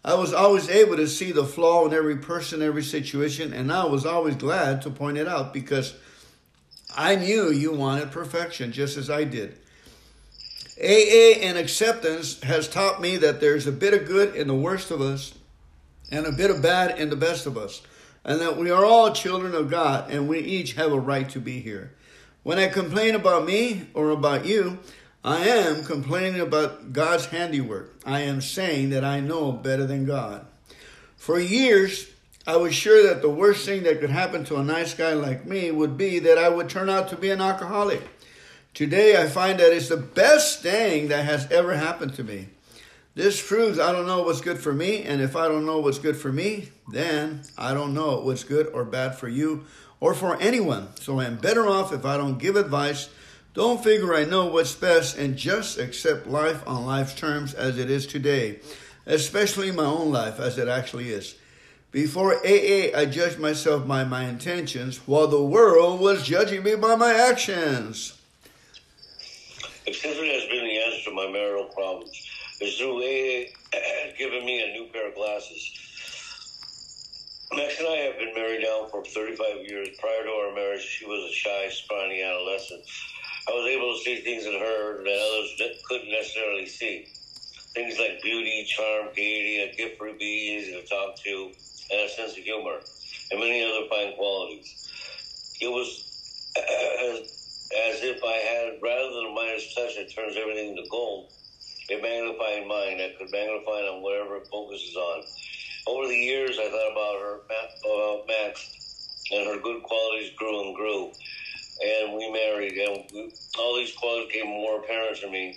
I 0.04 0.14
was 0.14 0.34
always 0.34 0.68
able 0.68 0.96
to 0.96 1.06
see 1.06 1.30
the 1.30 1.44
flaw 1.44 1.86
in 1.86 1.94
every 1.94 2.16
person, 2.16 2.62
every 2.62 2.82
situation, 2.82 3.52
and 3.52 3.72
I 3.72 3.84
was 3.84 4.04
always 4.04 4.34
glad 4.34 4.82
to 4.82 4.90
point 4.90 5.16
it 5.16 5.28
out 5.28 5.54
because 5.54 5.94
I 6.96 7.14
knew 7.14 7.52
you 7.52 7.72
wanted 7.72 8.10
perfection 8.10 8.72
just 8.72 8.96
as 8.96 9.08
I 9.08 9.22
did. 9.22 9.56
AA 10.82 11.38
and 11.40 11.56
acceptance 11.56 12.42
has 12.42 12.66
taught 12.66 13.00
me 13.00 13.16
that 13.18 13.40
there's 13.40 13.68
a 13.68 13.72
bit 13.72 13.94
of 13.94 14.08
good 14.08 14.34
in 14.34 14.48
the 14.48 14.54
worst 14.54 14.90
of 14.90 15.00
us 15.00 15.34
and 16.10 16.26
a 16.26 16.32
bit 16.32 16.50
of 16.50 16.60
bad 16.60 16.98
in 16.98 17.08
the 17.08 17.14
best 17.14 17.46
of 17.46 17.56
us, 17.56 17.82
and 18.24 18.40
that 18.40 18.56
we 18.56 18.68
are 18.68 18.84
all 18.84 19.12
children 19.12 19.54
of 19.54 19.70
God 19.70 20.10
and 20.10 20.26
we 20.26 20.40
each 20.40 20.72
have 20.72 20.90
a 20.90 20.98
right 20.98 21.28
to 21.28 21.38
be 21.38 21.60
here. 21.60 21.94
When 22.42 22.58
I 22.58 22.66
complain 22.66 23.14
about 23.14 23.44
me 23.44 23.86
or 23.94 24.10
about 24.10 24.44
you, 24.44 24.80
I 25.22 25.48
am 25.48 25.84
complaining 25.84 26.40
about 26.40 26.94
God's 26.94 27.26
handiwork. 27.26 27.94
I 28.06 28.20
am 28.20 28.40
saying 28.40 28.90
that 28.90 29.04
I 29.04 29.20
know 29.20 29.52
better 29.52 29.86
than 29.86 30.06
God. 30.06 30.46
For 31.16 31.38
years, 31.38 32.06
I 32.46 32.56
was 32.56 32.74
sure 32.74 33.06
that 33.06 33.20
the 33.20 33.28
worst 33.28 33.66
thing 33.66 33.82
that 33.82 34.00
could 34.00 34.08
happen 34.08 34.44
to 34.44 34.56
a 34.56 34.64
nice 34.64 34.94
guy 34.94 35.12
like 35.12 35.44
me 35.44 35.70
would 35.70 35.98
be 35.98 36.20
that 36.20 36.38
I 36.38 36.48
would 36.48 36.70
turn 36.70 36.88
out 36.88 37.08
to 37.08 37.16
be 37.16 37.30
an 37.30 37.42
alcoholic. 37.42 38.02
Today, 38.72 39.20
I 39.22 39.26
find 39.26 39.60
that 39.60 39.74
it's 39.74 39.90
the 39.90 39.98
best 39.98 40.62
thing 40.62 41.08
that 41.08 41.26
has 41.26 41.50
ever 41.52 41.74
happened 41.74 42.14
to 42.14 42.24
me. 42.24 42.48
This 43.14 43.46
proves 43.46 43.78
I 43.78 43.92
don't 43.92 44.06
know 44.06 44.22
what's 44.22 44.40
good 44.40 44.58
for 44.58 44.72
me, 44.72 45.02
and 45.02 45.20
if 45.20 45.36
I 45.36 45.48
don't 45.48 45.66
know 45.66 45.80
what's 45.80 45.98
good 45.98 46.16
for 46.16 46.32
me, 46.32 46.70
then 46.90 47.42
I 47.58 47.74
don't 47.74 47.92
know 47.92 48.20
what's 48.20 48.44
good 48.44 48.68
or 48.68 48.84
bad 48.84 49.16
for 49.16 49.28
you 49.28 49.66
or 49.98 50.14
for 50.14 50.40
anyone. 50.40 50.88
So 50.96 51.20
I'm 51.20 51.36
better 51.36 51.66
off 51.66 51.92
if 51.92 52.06
I 52.06 52.16
don't 52.16 52.38
give 52.38 52.56
advice 52.56 53.10
don't 53.52 53.82
figure 53.82 54.14
I 54.14 54.24
know 54.24 54.46
what's 54.46 54.74
best 54.74 55.18
and 55.18 55.36
just 55.36 55.78
accept 55.78 56.26
life 56.26 56.62
on 56.68 56.86
life's 56.86 57.14
terms 57.14 57.52
as 57.52 57.78
it 57.78 57.90
is 57.90 58.06
today, 58.06 58.60
especially 59.06 59.72
my 59.72 59.84
own 59.84 60.12
life 60.12 60.38
as 60.38 60.56
it 60.56 60.68
actually 60.68 61.10
is. 61.10 61.34
Before 61.90 62.34
AA, 62.34 62.96
I 62.96 63.06
judged 63.10 63.40
myself 63.40 63.88
by 63.88 64.04
my 64.04 64.28
intentions, 64.28 64.98
while 65.08 65.26
the 65.26 65.42
world 65.42 65.98
was 65.98 66.24
judging 66.24 66.62
me 66.62 66.76
by 66.76 66.94
my 66.94 67.12
actions. 67.12 68.16
Acceptance 69.88 70.30
has 70.30 70.48
been 70.48 70.64
the 70.64 70.78
answer 70.78 71.10
to 71.10 71.16
my 71.16 71.28
marital 71.32 71.64
problems. 71.64 72.12
It's 72.60 72.78
through 72.78 73.02
AA 73.02 73.50
given 74.18 74.44
me 74.44 74.62
a 74.62 74.72
new 74.78 74.86
pair 74.92 75.08
of 75.08 75.16
glasses. 75.16 75.72
Max 77.52 77.80
and 77.80 77.88
I 77.88 77.96
have 77.96 78.18
been 78.18 78.32
married 78.36 78.62
now 78.62 78.86
for 78.92 79.04
35 79.04 79.66
years. 79.66 79.88
Prior 79.98 80.22
to 80.22 80.30
our 80.30 80.54
marriage, 80.54 80.82
she 80.82 81.04
was 81.04 81.28
a 81.28 81.34
shy, 81.34 81.68
scrawny 81.70 82.22
adolescent 82.22 82.84
I 83.48 83.52
was 83.52 83.66
able 83.72 83.92
to 83.94 84.00
see 84.04 84.22
things 84.22 84.44
in 84.44 84.52
her 84.52 85.02
that 85.04 85.18
others 85.18 85.78
couldn't 85.88 86.10
necessarily 86.10 86.66
see. 86.66 87.06
Things 87.74 87.98
like 87.98 88.20
beauty, 88.22 88.66
charm, 88.68 89.08
gaiety, 89.16 89.60
a 89.60 89.76
gift 89.76 89.96
for 89.98 90.10
being 90.18 90.58
easy 90.60 90.72
to 90.72 90.86
talk 90.86 91.16
to, 91.24 91.52
and 91.90 92.00
a 92.02 92.08
sense 92.08 92.32
of 92.36 92.44
humor, 92.44 92.78
and 93.30 93.40
many 93.40 93.64
other 93.64 93.88
fine 93.88 94.12
qualities. 94.16 94.68
It 95.60 95.68
was 95.68 95.88
as 96.58 98.02
if 98.02 98.20
I 98.24 98.36
had, 98.36 98.82
rather 98.82 99.08
than 99.08 99.30
a 99.30 99.34
Midas 99.34 99.74
touch 99.74 99.96
that 99.96 100.12
turns 100.14 100.36
everything 100.36 100.76
to 100.76 100.82
gold, 100.90 101.30
a 101.90 102.02
magnifying 102.02 102.68
mind 102.68 103.00
that 103.00 103.16
could 103.18 103.30
magnify 103.32 103.88
on 103.88 104.02
whatever 104.02 104.36
it 104.36 104.48
focuses 104.50 104.96
on. 104.96 105.24
Over 105.86 106.08
the 106.08 106.18
years, 106.18 106.58
I 106.58 106.68
thought 106.68 106.92
about 106.92 107.16
her, 107.20 107.34
about 107.46 108.26
Max, 108.28 108.60
and 109.32 109.46
her 109.46 109.60
good 109.62 109.82
qualities 109.82 110.30
grew 110.36 110.66
and 110.66 110.76
grew 110.76 111.12
and 111.82 112.14
we 112.14 112.30
married, 112.30 112.72
and 112.74 113.04
we, 113.12 113.32
all 113.58 113.76
these 113.76 113.94
qualities 113.96 114.32
became 114.32 114.48
more 114.48 114.80
apparent 114.80 115.16
to 115.18 115.30
me, 115.30 115.56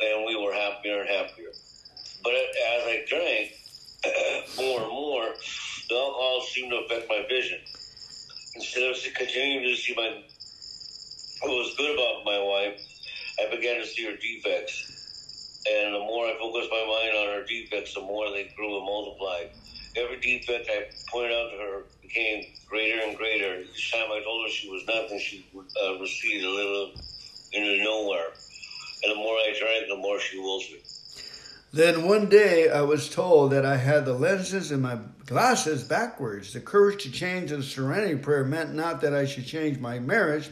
and 0.00 0.26
we 0.26 0.36
were 0.36 0.52
happier 0.52 1.00
and 1.00 1.08
happier. 1.08 1.50
But 2.22 2.34
as 2.34 2.82
I 2.84 3.04
drank 3.08 3.50
more 4.56 4.80
and 4.80 4.90
more, 4.90 5.34
the 5.88 5.94
alcohol 5.94 6.42
seemed 6.52 6.70
to 6.70 6.78
affect 6.78 7.08
my 7.08 7.24
vision. 7.28 7.58
Instead 8.54 8.90
of 8.90 8.96
continuing 9.14 9.64
to 9.64 9.76
see 9.76 9.94
my 9.94 10.22
what 11.42 11.56
was 11.56 11.74
good 11.76 11.94
about 11.94 12.24
my 12.24 12.38
wife, 12.38 12.78
I 13.40 13.54
began 13.54 13.80
to 13.80 13.86
see 13.86 14.04
her 14.04 14.16
defects. 14.16 15.64
And 15.70 15.94
the 15.94 15.98
more 15.98 16.26
I 16.26 16.36
focused 16.38 16.70
my 16.70 16.84
mind 16.84 17.16
on 17.16 17.34
her 17.38 17.44
defects, 17.46 17.94
the 17.94 18.00
more 18.00 18.30
they 18.30 18.52
grew 18.56 18.76
and 18.76 18.84
multiplied. 18.84 19.50
Every 19.96 20.20
defect 20.20 20.68
I 20.70 20.84
pointed 21.10 21.32
out 21.32 21.50
to 21.50 21.56
her 21.58 21.82
became 22.02 22.44
greater 22.68 23.00
and 23.02 23.16
greater. 23.16 23.60
Each 23.60 23.92
time 23.92 24.08
I 24.12 24.22
told 24.22 24.46
her 24.46 24.50
she 24.50 24.70
was 24.70 24.84
nothing, 24.86 25.18
she 25.18 25.44
would 25.52 25.66
uh, 25.84 25.98
recede 25.98 26.44
a 26.44 26.48
little 26.48 26.92
into 27.52 27.82
nowhere. 27.82 28.28
And 29.02 29.12
the 29.12 29.16
more 29.16 29.34
I 29.34 29.54
drank, 29.58 29.88
the 29.88 29.96
more 29.96 30.20
she 30.20 30.38
wilted. 30.38 30.80
Then 31.72 32.04
one 32.04 32.28
day 32.28 32.68
I 32.68 32.82
was 32.82 33.08
told 33.08 33.52
that 33.52 33.64
I 33.64 33.76
had 33.76 34.04
the 34.04 34.12
lenses 34.12 34.72
in 34.72 34.82
my 34.82 34.98
glasses 35.26 35.84
backwards. 35.84 36.52
The 36.52 36.60
courage 36.60 37.02
to 37.04 37.12
change 37.12 37.50
the 37.50 37.62
serenity 37.62 38.16
prayer 38.16 38.44
meant 38.44 38.74
not 38.74 39.00
that 39.02 39.14
I 39.14 39.24
should 39.24 39.46
change 39.46 39.78
my 39.78 40.00
marriage, 40.00 40.50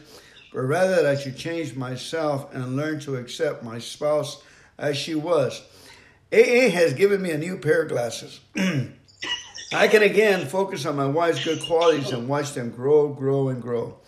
but 0.53 0.61
rather 0.61 0.95
that 0.95 1.05
I 1.05 1.15
should 1.15 1.37
change 1.37 1.75
myself 1.75 2.53
and 2.53 2.75
learn 2.75 2.99
to 3.01 3.17
accept 3.17 3.63
my 3.63 3.79
spouse 3.79 4.41
as 4.77 4.97
she 4.97 5.13
was. 5.13 5.61
AA 6.31 6.69
has 6.69 6.93
given 6.93 7.21
me 7.21 7.31
a 7.31 7.37
new 7.37 7.57
pair 7.57 7.83
of 7.83 7.89
glasses. 7.89 8.39
I 9.71 9.87
can 9.87 10.01
again 10.01 10.47
focus 10.47 10.87
on 10.87 10.95
my 10.95 11.05
wife's 11.05 11.43
good 11.43 11.61
qualities 11.61 12.11
and 12.11 12.27
watch 12.27 12.53
them 12.53 12.71
grow, 12.71 13.09
grow, 13.09 13.49
and 13.49 13.61
grow. 13.61 13.99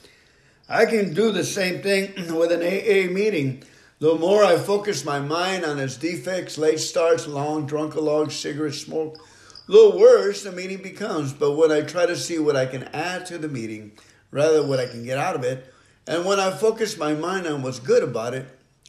I 0.68 0.86
can 0.86 1.14
do 1.14 1.32
the 1.32 1.44
same 1.44 1.84
thing 1.84 2.14
with 2.36 2.52
an 2.52 2.62
AA 2.62 3.12
meeting. 3.14 3.64
The 4.00 4.16
more 4.16 4.44
I 4.44 4.58
focus 4.58 5.06
my 5.06 5.20
mind 5.20 5.64
on 5.64 5.78
its 5.78 5.98
defects, 5.98 6.58
late 6.58 6.80
starts, 6.80 7.28
long 7.28 7.68
drunk-a-log, 7.68 8.32
cigarette 8.32 8.74
smoke, 8.74 9.20
the 9.68 9.92
worse 9.96 10.44
the 10.44 10.52
meeting 10.52 10.82
becomes. 10.82 11.32
But 11.32 11.52
when 11.52 11.72
I 11.72 11.82
try 11.82 12.08
to 12.08 12.16
see 12.16 12.40
what 12.40 12.56
I 12.56 12.66
can 12.66 12.86
add 12.86 13.28
to 13.28 13.38
the 13.38 13.48
meeting, 13.48 13.92
rather 14.32 14.62
than 14.62 14.68
what 14.68 14.80
I 14.80 14.88
can 14.88 15.04
get 15.06 15.20
out 15.20 15.36
of 15.36 15.44
it, 15.44 15.72
and 16.08 16.26
when 16.26 16.40
I 16.40 16.50
focus 16.50 16.98
my 16.98 17.14
mind 17.14 17.46
on 17.46 17.62
what's 17.62 17.80
good 17.80 18.02
about 18.02 18.34
it, 18.34 18.48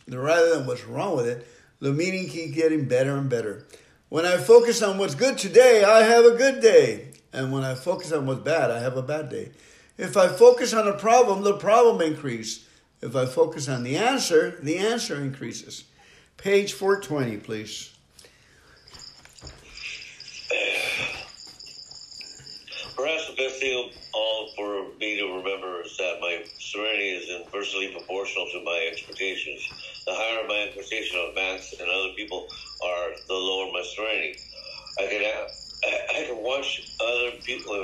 rather 0.08 0.56
than 0.56 0.66
what's 0.66 0.84
wrong 0.84 1.14
with 1.16 1.26
it, 1.26 1.46
the 1.80 1.92
meeting 1.92 2.30
keeps 2.30 2.54
getting 2.54 2.88
better 2.88 3.14
and 3.14 3.28
better. 3.28 3.66
When 4.12 4.26
I 4.26 4.36
focus 4.36 4.82
on 4.82 4.98
what's 4.98 5.14
good 5.14 5.38
today, 5.38 5.84
I 5.84 6.02
have 6.02 6.26
a 6.26 6.36
good 6.36 6.60
day. 6.60 7.12
And 7.32 7.50
when 7.50 7.64
I 7.64 7.74
focus 7.74 8.12
on 8.12 8.26
what's 8.26 8.42
bad, 8.42 8.70
I 8.70 8.78
have 8.78 8.98
a 8.98 9.02
bad 9.02 9.30
day. 9.30 9.52
If 9.96 10.18
I 10.18 10.28
focus 10.28 10.74
on 10.74 10.86
a 10.86 10.92
problem, 10.92 11.40
the 11.40 11.54
problem 11.54 12.02
increases. 12.02 12.68
If 13.00 13.16
I 13.16 13.24
focus 13.24 13.70
on 13.70 13.84
the 13.84 13.96
answer, 13.96 14.58
the 14.60 14.76
answer 14.76 15.16
increases. 15.16 15.84
Page 16.36 16.74
420, 16.74 17.38
please. 17.38 17.94
Perhaps 22.94 23.30
the 23.30 23.34
best 23.38 23.60
thing 23.60 23.82
of 23.82 23.96
all 24.12 24.52
for 24.54 24.98
me 25.00 25.16
to 25.20 25.24
remember 25.38 25.80
is 25.80 25.96
that 25.96 26.18
my 26.20 26.44
serenity 26.58 27.12
is 27.12 27.30
inversely 27.30 27.88
proportional 27.96 28.44
to 28.52 28.62
my 28.62 28.88
expectations. 28.92 29.66
The 30.04 30.12
higher 30.12 30.46
my 30.46 30.66
expectation 30.68 31.18
of 31.18 31.34
Max 31.34 31.72
and 31.80 31.88
other 31.88 32.12
people 32.14 32.46
the 33.28 33.34
lower 33.34 33.72
my 33.72 33.82
serenity. 33.82 34.38
I 34.98 35.06
can 35.06 35.22
I, 35.24 36.20
I 36.20 36.24
can 36.26 36.42
watch 36.42 36.90
other 37.00 37.36
people. 37.42 37.74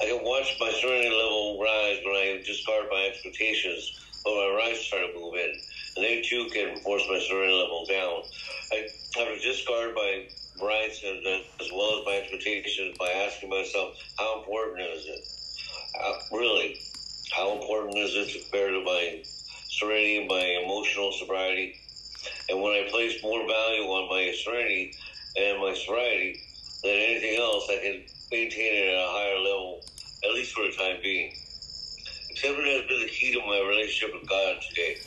I 0.00 0.06
can 0.06 0.24
watch 0.24 0.56
my 0.58 0.70
serenity 0.80 1.10
level 1.10 1.60
rise 1.62 1.98
when 2.04 2.16
I 2.16 2.42
discard 2.44 2.86
my 2.90 3.08
expectations, 3.10 4.00
but 4.24 4.34
my 4.34 4.54
rights 4.56 4.86
start 4.86 5.12
to 5.12 5.18
move 5.18 5.34
in, 5.34 5.52
and 5.96 6.04
they 6.04 6.22
too 6.22 6.48
can 6.52 6.76
force 6.80 7.02
my 7.08 7.20
serenity 7.20 7.54
level 7.54 7.86
down. 7.88 8.22
I 8.72 8.88
have 9.18 9.28
to 9.28 9.38
discard 9.40 9.94
my 9.94 10.26
rights 10.60 11.02
and, 11.04 11.24
as 11.60 11.70
well 11.72 12.00
as 12.00 12.06
my 12.06 12.18
expectations 12.22 12.96
by 12.98 13.10
asking 13.10 13.50
myself, 13.50 13.96
how 14.18 14.40
important 14.40 14.80
is 14.80 15.06
it? 15.06 15.28
How, 15.94 16.18
really, 16.32 16.80
how 17.36 17.60
important 17.60 17.98
is 17.98 18.14
it 18.14 18.42
compared 18.42 18.72
to 18.72 18.84
my 18.84 19.22
serenity, 19.68 20.26
my 20.28 20.62
emotional 20.64 21.12
sobriety? 21.12 21.76
And 22.52 22.60
when 22.60 22.76
I 22.76 22.84
place 22.92 23.16
more 23.24 23.40
value 23.48 23.88
on 23.88 24.12
my 24.12 24.28
serenity 24.44 24.92
and 25.40 25.56
my 25.56 25.72
sobriety 25.72 26.36
than 26.84 26.92
anything 26.92 27.40
else, 27.40 27.64
I 27.72 27.80
can 27.80 28.04
maintain 28.28 28.76
it 28.76 28.92
at 28.92 29.00
a 29.00 29.08
higher 29.08 29.40
level, 29.40 29.80
at 30.20 30.36
least 30.36 30.52
for 30.52 30.68
the 30.68 30.76
time 30.76 31.00
being. 31.00 31.32
Acceptance 32.28 32.68
has 32.68 32.84
been 32.92 33.00
the 33.00 33.08
key 33.08 33.32
to 33.32 33.40
my 33.40 33.56
relationship 33.64 34.12
with 34.12 34.28
God 34.28 34.60
today. 34.68 35.00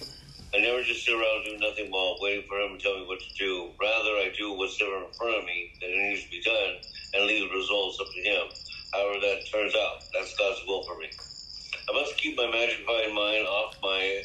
I 0.57 0.65
never 0.65 0.81
just 0.81 1.05
sit 1.05 1.13
around 1.13 1.45
doing 1.45 1.61
nothing 1.61 1.93
while 1.93 2.17
waiting 2.17 2.49
for 2.49 2.57
him 2.57 2.79
to 2.79 2.81
tell 2.81 2.97
me 2.97 3.05
what 3.05 3.21
to 3.21 3.31
do. 3.37 3.69
Rather, 3.77 4.17
I 4.25 4.33
do 4.33 4.57
what's 4.57 4.81
ever 4.81 5.05
in 5.05 5.13
front 5.13 5.37
of 5.37 5.45
me 5.45 5.69
that 5.85 5.93
needs 5.93 6.25
to 6.25 6.31
be 6.33 6.41
done 6.41 6.81
and 7.13 7.29
leave 7.29 7.45
the 7.45 7.53
results 7.53 8.01
up 8.01 8.09
to 8.09 8.21
him. 8.25 8.45
However 8.89 9.21
that 9.21 9.45
turns 9.53 9.75
out, 9.77 10.01
that's 10.17 10.33
God's 10.33 10.65
will 10.65 10.81
for 10.89 10.97
me. 10.97 11.13
I 11.13 11.93
must 11.93 12.17
keep 12.17 12.37
my 12.41 12.49
magnifying 12.49 13.13
mind 13.13 13.45
off 13.45 13.77
my 13.85 14.23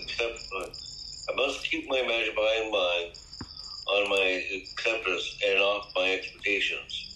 accept. 0.00 0.48
Uh, 0.48 0.72
I 1.30 1.34
must 1.36 1.64
keep 1.64 1.88
my 1.88 2.02
magnifying 2.02 2.70
mind 2.70 3.18
on 3.86 4.08
my 4.08 4.42
acceptance 4.54 5.38
and 5.46 5.58
off 5.60 5.92
my 5.94 6.12
expectations. 6.12 7.10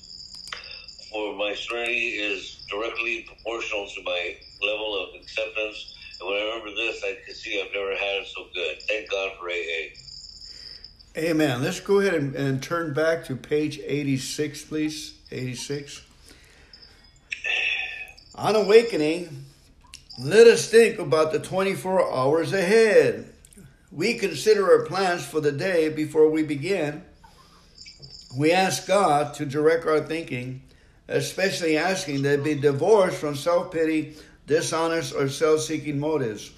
For 1.11 1.35
my 1.35 1.55
serenity 1.55 2.11
is 2.11 2.65
directly 2.71 3.23
proportional 3.27 3.87
to 3.87 4.03
my 4.03 4.37
level 4.63 5.03
of 5.03 5.21
acceptance 5.21 5.95
And 6.21 6.29
when 6.29 6.39
I 6.39 6.45
remember 6.45 6.75
this, 6.75 7.03
I 7.05 7.17
can 7.25 7.35
see, 7.35 7.61
I've 7.61 7.73
never 7.73 7.93
had 7.93 8.23
it 8.23 8.27
so 8.27 8.47
good. 8.53 8.83
Thank 8.89 9.11
God 9.11 9.33
for 9.39 9.49
AA. 9.49 9.95
Amen. 11.17 11.63
Let's 11.63 11.81
go 11.81 12.01
ahead 12.01 12.15
and, 12.15 12.35
and 12.35 12.63
turn 12.63 12.93
back 12.93 13.25
to 13.27 13.37
page 13.37 13.81
86, 13.85 14.65
please. 14.65 15.15
86. 15.31 16.03
On 18.35 18.55
awakening, 18.55 19.45
let 20.19 20.47
us 20.47 20.69
think 20.69 20.99
about 20.99 21.33
the 21.33 21.39
24 21.39 22.15
hours 22.15 22.53
ahead. 22.53 23.28
We 23.99 24.15
consider 24.15 24.71
our 24.71 24.85
plans 24.85 25.27
for 25.27 25.41
the 25.41 25.51
day 25.51 25.89
before 25.89 26.31
we 26.31 26.45
begin. 26.45 27.03
We 28.39 28.53
ask 28.53 28.87
God 28.87 29.35
to 29.35 29.45
direct 29.45 29.87
our 29.87 29.99
thinking, 29.99 30.63
especially 31.09 31.77
asking 31.77 32.23
that 32.23 32.35
it 32.35 32.45
be 32.45 32.55
divorced 32.55 33.17
from 33.17 33.35
self 33.35 33.73
pity, 33.73 34.15
dishonest, 34.47 35.17
or 35.17 35.29
self 35.29 35.63
seeking 35.63 35.99
motives. 35.99 36.53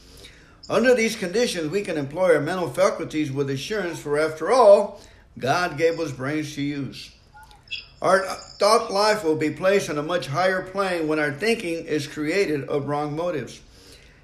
Under 0.69 0.95
these 0.95 1.17
conditions, 1.17 1.71
we 1.71 1.81
can 1.81 1.97
employ 1.97 2.35
our 2.35 2.43
mental 2.43 2.69
faculties 2.69 3.33
with 3.33 3.49
assurance, 3.49 3.99
for 3.99 4.19
after 4.19 4.53
all, 4.53 5.01
God 5.39 5.79
gave 5.79 5.99
us 5.99 6.13
brains 6.13 6.55
to 6.57 6.61
use. 6.61 7.11
Our 8.03 8.19
thought 8.59 8.93
life 8.93 9.25
will 9.25 9.37
be 9.37 9.49
placed 9.49 9.89
on 9.89 9.97
a 9.97 10.03
much 10.03 10.27
higher 10.27 10.61
plane 10.61 11.09
when 11.09 11.19
our 11.19 11.33
thinking 11.33 11.87
is 11.87 12.07
created 12.07 12.69
of 12.69 12.87
wrong 12.87 13.17
motives. 13.17 13.63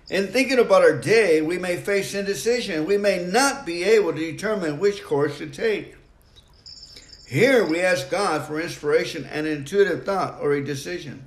In 0.08 0.28
thinking 0.28 0.60
about 0.60 0.82
our 0.82 0.96
day, 0.96 1.42
we 1.42 1.58
may 1.58 1.76
face 1.76 2.14
indecision. 2.14 2.86
We 2.86 2.96
may 2.96 3.24
not 3.24 3.66
be 3.66 3.82
able 3.82 4.12
to 4.12 4.18
determine 4.18 4.78
which 4.78 5.02
course 5.02 5.38
to 5.38 5.48
take. 5.48 5.96
Here 7.26 7.66
we 7.66 7.80
ask 7.80 8.08
God 8.08 8.46
for 8.46 8.60
inspiration 8.60 9.24
and 9.24 9.48
intuitive 9.48 10.04
thought 10.04 10.38
or 10.40 10.52
a 10.52 10.64
decision. 10.64 11.26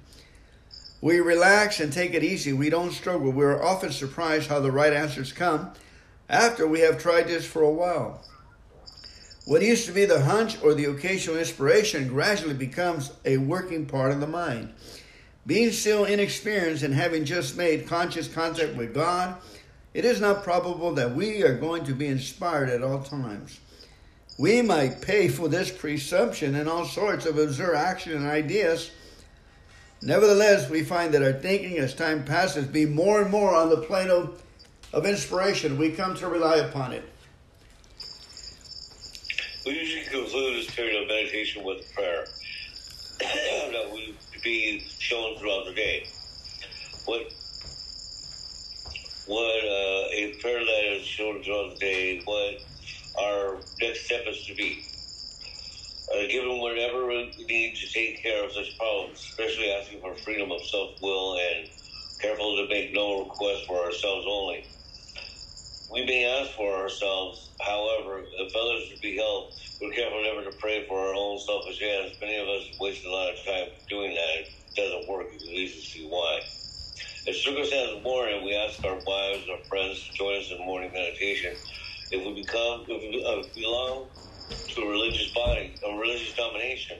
We 1.01 1.19
relax 1.19 1.81
and 1.81 1.91
take 1.91 2.13
it 2.13 2.23
easy. 2.23 2.53
We 2.53 2.69
don't 2.69 2.91
struggle. 2.91 3.31
We 3.31 3.43
are 3.43 3.61
often 3.61 3.91
surprised 3.91 4.47
how 4.47 4.61
the 4.61 4.71
right 4.71 4.93
answers 4.93 5.33
come 5.33 5.71
after 6.29 6.65
we 6.65 6.79
have 6.79 7.01
tried 7.01 7.27
this 7.27 7.45
for 7.45 7.61
a 7.61 7.71
while. 7.71 8.23
What 9.45 9.61
used 9.61 9.87
to 9.87 9.91
be 9.91 10.05
the 10.05 10.21
hunch 10.21 10.61
or 10.63 10.73
the 10.73 10.85
occasional 10.85 11.37
inspiration 11.37 12.07
gradually 12.07 12.53
becomes 12.53 13.11
a 13.25 13.37
working 13.37 13.87
part 13.87 14.11
of 14.11 14.21
the 14.21 14.27
mind. 14.27 14.73
Being 15.49 15.71
still 15.71 16.05
inexperienced 16.05 16.83
and 16.83 16.93
having 16.93 17.25
just 17.25 17.57
made 17.57 17.87
conscious 17.87 18.27
contact 18.27 18.75
with 18.75 18.93
God, 18.93 19.35
it 19.95 20.05
is 20.05 20.21
not 20.21 20.43
probable 20.43 20.93
that 20.93 21.15
we 21.15 21.41
are 21.41 21.57
going 21.57 21.85
to 21.85 21.95
be 21.95 22.05
inspired 22.05 22.69
at 22.69 22.83
all 22.83 23.01
times. 23.01 23.59
We 24.37 24.61
might 24.61 25.01
pay 25.01 25.27
for 25.27 25.47
this 25.47 25.71
presumption 25.71 26.53
in 26.53 26.67
all 26.67 26.85
sorts 26.85 27.25
of 27.25 27.39
absurd 27.39 27.73
action 27.73 28.13
and 28.13 28.27
ideas. 28.27 28.91
Nevertheless, 30.03 30.69
we 30.69 30.83
find 30.83 31.15
that 31.15 31.23
our 31.23 31.33
thinking 31.33 31.79
as 31.79 31.95
time 31.95 32.25
passes 32.25 32.67
be 32.67 32.85
more 32.85 33.19
and 33.19 33.31
more 33.31 33.55
on 33.55 33.71
the 33.71 33.77
plane 33.77 34.11
of, 34.11 34.43
of 34.93 35.07
inspiration. 35.07 35.79
We 35.79 35.93
come 35.93 36.13
to 36.17 36.29
rely 36.29 36.57
upon 36.57 36.91
it. 36.91 37.09
We 39.65 39.71
usually 39.71 40.03
conclude 40.03 40.57
this 40.57 40.75
period 40.75 41.01
of 41.01 41.07
meditation 41.07 41.63
with 41.63 41.91
prayer 41.95 42.27
that 43.19 43.89
will 44.39 44.43
be 44.43 44.85
shown 44.99 45.37
throughout 45.39 45.65
the 45.67 45.73
day. 45.73 46.03
What 47.05 47.21
what 49.25 49.63
uh, 49.63 50.09
a 50.11 50.35
prayer 50.41 50.59
that 50.59 50.95
is 50.97 51.05
shown 51.05 51.43
throughout 51.43 51.73
the 51.73 51.79
day, 51.79 52.21
what 52.25 52.53
our 53.21 53.57
next 53.81 54.05
step 54.05 54.21
is 54.27 54.45
to 54.47 54.55
be. 54.55 54.85
Uh, 56.11 56.27
given 56.27 56.59
whatever 56.59 57.05
we 57.07 57.31
need 57.47 57.75
to 57.75 57.87
take 57.93 58.23
care 58.23 58.43
of 58.43 58.51
such 58.51 58.75
problems, 58.79 59.19
especially 59.19 59.71
asking 59.71 60.01
for 60.01 60.15
freedom 60.15 60.51
of 60.51 60.63
self-will 60.65 61.37
and 61.37 61.69
careful 62.19 62.55
to 62.57 62.67
make 62.67 62.93
no 62.93 63.19
requests 63.23 63.65
for 63.67 63.83
ourselves 63.83 64.25
only. 64.27 64.65
We 65.91 66.05
may 66.05 66.25
ask 66.25 66.51
for 66.57 66.75
ourselves, 66.75 67.51
however, 67.61 68.23
if 68.39 68.55
others 68.55 68.89
to 68.89 68.99
be 69.01 69.17
helped, 69.17 69.61
we're 69.81 69.91
careful 69.91 70.21
never 70.21 70.43
to 70.49 70.57
pray 70.57 70.85
for 70.87 70.99
our 70.99 71.13
own 71.15 71.39
selfish 71.39 71.81
ends. 71.81 72.17
Many 72.19 72.37
of 72.37 72.47
us 72.47 72.77
waste 72.79 73.05
a 73.05 73.09
lot 73.09 73.33
of 73.33 73.45
time 73.45 73.69
doing 73.87 74.13
that. 74.13 74.39
It 74.39 74.75
doesn't 74.75 75.07
work. 75.07 75.27
You 75.31 75.39
can 75.39 75.47
easily 75.47 75.81
see 75.81 76.05
why. 76.05 76.41
As 77.27 77.41
circumstances 77.41 78.03
warrant, 78.03 78.43
we 78.43 78.55
ask 78.55 78.83
our 78.83 78.95
wives, 79.07 79.47
our 79.49 79.63
friends 79.69 80.05
to 80.07 80.13
join 80.13 80.39
us 80.39 80.51
in 80.51 80.57
morning 80.65 80.91
meditation. 80.91 81.55
If 82.11 82.25
we 82.25 82.41
become, 82.41 82.85
if 82.89 83.01
we 83.01 83.23
uh, 83.23 83.43
belong 83.55 84.07
to 84.49 84.81
a 84.81 84.89
religious 84.89 85.31
body, 85.33 85.75
a 85.85 85.97
religious 85.97 86.35
domination, 86.35 86.97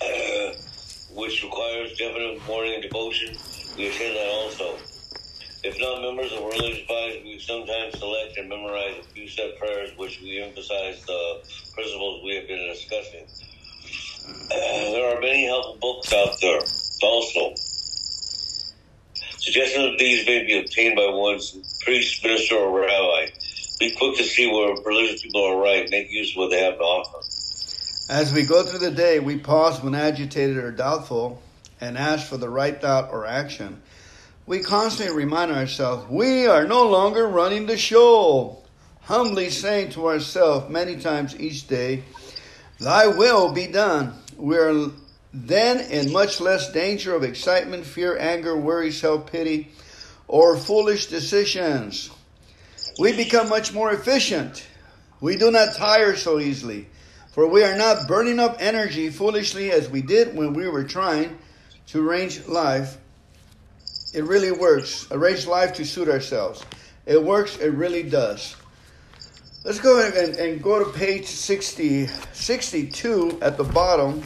which 1.16 1.42
requires 1.42 1.96
definite 1.98 2.46
morning 2.46 2.80
devotion, 2.82 3.36
we 3.76 3.88
attend 3.88 4.16
that 4.16 4.28
also. 4.28 4.78
If 5.64 5.78
not 5.78 6.02
members 6.02 6.32
of 6.32 6.42
religious 6.42 6.84
bodies, 6.88 7.22
we 7.22 7.38
sometimes 7.38 7.96
select 7.96 8.36
and 8.36 8.48
memorize 8.48 8.98
a 8.98 9.02
few 9.14 9.28
set 9.28 9.56
prayers 9.60 9.90
which 9.96 10.20
we 10.20 10.42
emphasize 10.42 11.04
the 11.06 11.40
principles 11.72 12.24
we 12.24 12.34
have 12.34 12.48
been 12.48 12.66
discussing. 12.66 13.26
there 14.50 15.16
are 15.16 15.20
many 15.20 15.46
helpful 15.46 15.78
books 15.80 16.12
out 16.12 16.40
there 16.40 16.64
also. 17.04 17.54
Suggestions 19.38 19.92
of 19.92 19.98
these 19.98 20.26
may 20.26 20.44
be 20.44 20.58
obtained 20.58 20.96
by 20.96 21.06
one's 21.08 21.56
priest, 21.84 22.24
minister, 22.24 22.56
or 22.56 22.80
rabbi. 22.80 23.30
Be 23.78 23.94
quick 23.94 24.16
to 24.16 24.24
see 24.24 24.50
where 24.50 24.74
religious 24.82 25.22
people 25.22 25.44
are 25.44 25.62
right. 25.62 25.88
Make 25.90 26.10
use 26.10 26.32
of 26.32 26.40
what 26.40 26.50
they 26.50 26.60
have 26.60 26.74
to 26.74 26.80
offer. 26.80 27.18
As 28.08 28.32
we 28.32 28.42
go 28.42 28.64
through 28.64 28.80
the 28.80 28.90
day, 28.90 29.20
we 29.20 29.38
pause 29.38 29.80
when 29.80 29.94
agitated 29.94 30.56
or 30.56 30.72
doubtful 30.72 31.40
and 31.80 31.96
ask 31.96 32.26
for 32.26 32.36
the 32.36 32.48
right 32.48 32.80
thought 32.80 33.12
or 33.12 33.26
action 33.26 33.80
we 34.46 34.60
constantly 34.60 35.14
remind 35.14 35.52
ourselves 35.52 36.08
we 36.10 36.46
are 36.46 36.66
no 36.66 36.88
longer 36.88 37.26
running 37.28 37.66
the 37.66 37.76
show. 37.76 38.58
Humbly 39.02 39.50
saying 39.50 39.90
to 39.90 40.06
ourselves 40.06 40.70
many 40.70 40.96
times 40.96 41.38
each 41.38 41.66
day, 41.66 42.04
Thy 42.78 43.06
will 43.06 43.52
be 43.52 43.66
done. 43.66 44.14
We 44.36 44.56
are 44.58 44.90
then 45.32 45.80
in 45.90 46.12
much 46.12 46.40
less 46.40 46.72
danger 46.72 47.14
of 47.14 47.22
excitement, 47.22 47.84
fear, 47.84 48.18
anger, 48.18 48.56
worry, 48.56 48.92
self 48.92 49.30
pity, 49.30 49.72
or 50.28 50.56
foolish 50.56 51.06
decisions. 51.06 52.10
We 52.98 53.16
become 53.16 53.48
much 53.48 53.72
more 53.72 53.92
efficient. 53.92 54.66
We 55.20 55.36
do 55.36 55.50
not 55.50 55.76
tire 55.76 56.16
so 56.16 56.38
easily, 56.38 56.88
for 57.32 57.46
we 57.46 57.64
are 57.64 57.76
not 57.76 58.08
burning 58.08 58.38
up 58.38 58.56
energy 58.60 59.10
foolishly 59.10 59.70
as 59.70 59.88
we 59.88 60.02
did 60.02 60.36
when 60.36 60.52
we 60.52 60.68
were 60.68 60.84
trying 60.84 61.38
to 61.88 62.06
arrange 62.06 62.46
life 62.46 62.98
it 64.12 64.24
really 64.24 64.50
works. 64.50 65.06
Arrange 65.10 65.46
life 65.46 65.72
to 65.74 65.84
suit 65.84 66.08
ourselves. 66.08 66.64
It 67.06 67.22
works. 67.22 67.56
It 67.58 67.72
really 67.72 68.02
does. 68.02 68.56
Let's 69.64 69.80
go 69.80 70.00
ahead 70.00 70.14
and, 70.14 70.36
and 70.36 70.62
go 70.62 70.82
to 70.82 70.90
page 70.90 71.26
60, 71.26 72.08
62 72.32 73.38
at 73.40 73.56
the 73.56 73.64
bottom. 73.64 74.22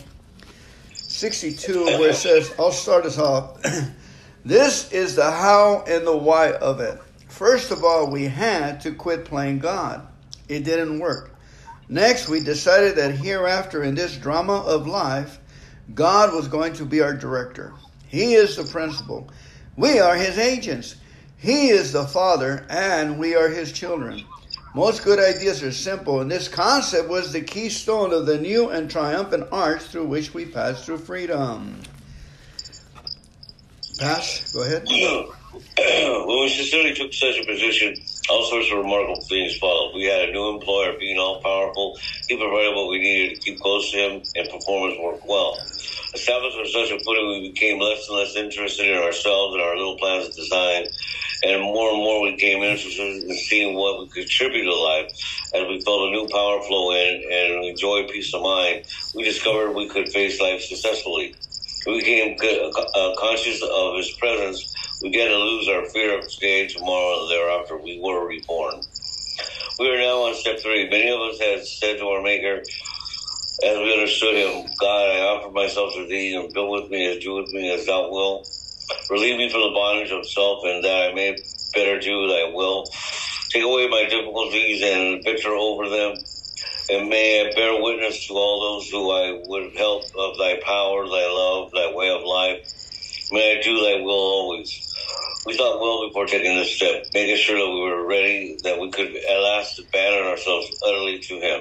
62, 0.93 1.85
where 1.85 2.11
it 2.11 2.17
says, 2.17 2.55
I'll 2.59 2.73
start 2.73 3.07
us 3.07 3.19
off. 3.19 3.63
this 4.45 4.93
is 4.93 5.17
the 5.17 5.31
how 5.31 5.85
and 5.87 6.07
the 6.07 6.17
why 6.17 6.53
of 6.53 6.81
it. 6.81 7.01
First 7.29 7.71
of 7.71 7.85
all, 7.85 8.11
we 8.11 8.25
had 8.25 8.81
to 8.83 8.93
quit 8.93 9.25
playing 9.25 9.59
God. 9.59 10.07
It 10.49 10.65
didn't 10.65 10.99
work. 10.99 11.35
Next, 11.89 12.29
we 12.29 12.41
decided 12.41 12.97
that 12.97 13.13
hereafter 13.13 13.83
in 13.85 13.95
this 13.95 14.17
drama 14.17 14.61
of 14.61 14.87
life, 14.87 15.39
God 15.95 16.35
was 16.35 16.49
going 16.49 16.73
to 16.75 16.85
be 16.85 17.01
our 17.01 17.15
director. 17.15 17.73
He 18.09 18.35
is 18.35 18.57
the 18.57 18.65
principal. 18.65 19.31
We 19.77 19.99
are 19.99 20.17
his 20.17 20.39
agents. 20.39 20.97
He 21.37 21.69
is 21.69 21.93
the 21.93 22.07
Father, 22.07 22.67
and 22.71 23.19
we 23.19 23.35
are 23.35 23.49
his 23.49 23.73
children. 23.73 24.25
Most 24.75 25.05
good 25.05 25.19
ideas 25.19 25.63
are 25.63 25.73
simple, 25.73 26.21
and 26.21 26.31
this 26.31 26.49
concept 26.49 27.09
was 27.09 27.33
the 27.33 27.43
keystone 27.43 28.13
of 28.13 28.27
the 28.27 28.39
new 28.39 28.71
and 28.71 28.91
triumphant 28.91 29.49
arch 29.53 29.83
through 29.83 30.07
which 30.07 30.35
we 30.35 30.47
pass 30.47 30.85
through 30.85 30.99
freedom. 30.99 31.81
Pass, 33.99 34.53
go 34.53 34.63
ahead. 34.63 34.87
When 35.79 36.41
we 36.43 36.49
sincerely 36.51 36.95
took 36.95 37.13
such 37.15 37.39
a 37.39 37.47
position, 37.47 38.03
all 38.31 38.45
sorts 38.51 38.71
of 38.73 38.79
remarkable 38.79 39.23
things 39.29 39.57
followed. 39.59 39.95
We 39.95 40.05
had 40.05 40.29
a 40.29 40.33
new 40.33 40.55
employer 40.57 40.95
being 41.01 41.19
all 41.19 41.43
powerful. 41.45 41.95
He 42.29 42.37
provided 42.39 42.75
what 42.77 42.91
we 42.91 43.01
needed 43.01 43.37
to 43.37 43.41
keep 43.43 43.61
close 43.61 43.91
to 43.93 43.99
him, 43.99 44.23
and 44.37 44.51
performance 44.51 44.97
worked 45.01 45.25
well. 45.29 45.65
Established 46.15 46.59
on 46.59 46.67
such 46.69 46.91
a 46.93 46.99
footing, 47.05 47.29
we 47.29 47.53
became 47.53 47.81
less 47.81 48.07
and 48.09 48.19
less 48.19 48.37
interested 48.37 48.89
in 48.89 48.99
ourselves 48.99 49.55
and 49.55 49.63
our 49.63 49.77
little 49.77 49.99
plans 49.99 50.27
of 50.29 50.37
design, 50.37 50.87
and 51.45 51.63
more 51.63 51.91
and 51.91 51.99
more 51.99 52.23
we 52.23 52.33
became 52.37 52.63
interested 52.63 53.03
in 53.03 53.37
seeing 53.49 53.77
what 53.77 54.01
we 54.01 54.09
contribute 54.23 54.65
to 54.65 54.75
life. 54.77 55.07
As 55.55 55.69
we 55.69 55.83
felt 55.85 56.09
a 56.09 56.13
new 56.13 56.29
power 56.33 56.63
flow 56.63 56.93
in 56.93 57.23
and 57.33 57.65
enjoyed 57.67 58.11
peace 58.11 58.35
of 58.35 58.43
mind, 58.43 58.85
we 59.15 59.25
discovered 59.25 59.73
we 59.75 59.89
could 59.89 60.09
face 60.13 60.41
life 60.41 60.63
successfully. 60.63 61.37
We 61.87 62.01
became 62.01 62.37
uh, 62.43 63.15
conscious 63.19 63.63
of 63.63 63.97
His 63.97 64.13
presence. 64.21 64.71
We 65.03 65.11
began 65.11 65.31
to 65.31 65.39
lose 65.39 65.69
our 65.69 65.85
fear 65.87 66.19
of 66.19 66.29
today, 66.29 66.69
tomorrow, 66.69 67.23
and 67.23 67.31
thereafter. 67.31 67.79
We 67.83 68.01
were 68.03 68.27
reborn. 68.29 68.85
We 69.79 69.89
are 69.91 69.99
now 69.99 70.25
on 70.25 70.35
step 70.37 70.61
three. 70.63 70.89
Many 70.91 71.11
of 71.11 71.21
us 71.21 71.41
had 71.41 71.65
said 71.67 71.99
to 71.99 72.07
our 72.09 72.23
Maker, 72.23 72.63
as 73.65 73.79
we 73.79 73.93
understood 73.95 74.37
him, 74.37 74.75
God, 74.81 75.11
I 75.11 75.21
offer 75.21 75.53
myself 75.53 75.95
to 75.97 76.07
thee 76.09 76.35
and 76.37 76.55
build 76.55 76.71
with 76.83 76.91
me 76.91 77.07
as 77.07 77.23
do 77.25 77.35
with 77.37 77.51
me 77.51 77.71
as 77.75 77.87
thou 77.87 78.11
wilt. 78.11 78.49
Relieve 79.11 79.39
me 79.39 79.51
from 79.51 79.63
the 79.63 79.71
bondage 79.75 80.13
of 80.13 80.29
self 80.29 80.61
and 80.67 80.85
that 80.85 81.11
I 81.11 81.15
may 81.15 81.37
better 81.75 82.01
do 82.01 82.29
thy 82.29 82.53
will. 82.55 82.91
Take 83.51 83.65
away 83.65 83.89
my 83.89 84.05
difficulties 84.11 84.83
and 84.83 85.25
victor 85.25 85.51
over 85.55 85.89
them. 85.91 86.27
And 86.91 87.09
may 87.11 87.43
I 87.51 87.55
bear 87.55 87.83
witness 87.83 88.29
to 88.29 88.35
all 88.35 88.61
those 88.79 88.91
who 88.91 89.11
I 89.11 89.41
would 89.45 89.77
help 89.77 90.05
of 90.19 90.39
thy 90.39 90.61
power, 90.67 91.05
thy 91.07 91.29
love, 91.29 91.71
thy 91.75 91.93
way 91.95 92.11
of 92.11 92.23
life. 92.25 92.61
May 93.33 93.59
I 93.59 93.63
do 93.63 93.77
thy 93.85 94.03
will 94.03 94.13
always. 94.13 94.86
We 95.47 95.57
thought 95.57 95.81
well 95.81 96.09
before 96.09 96.27
taking 96.27 96.57
this 96.57 96.75
step, 96.75 97.05
making 97.15 97.37
sure 97.37 97.57
that 97.57 97.73
we 97.73 97.81
were 97.81 98.05
ready, 98.05 98.59
that 98.65 98.81
we 98.81 98.91
could 98.91 99.15
at 99.15 99.41
last 99.41 99.79
abandon 99.79 100.27
ourselves 100.27 100.67
utterly 100.85 101.21
to 101.21 101.35
him. 101.35 101.61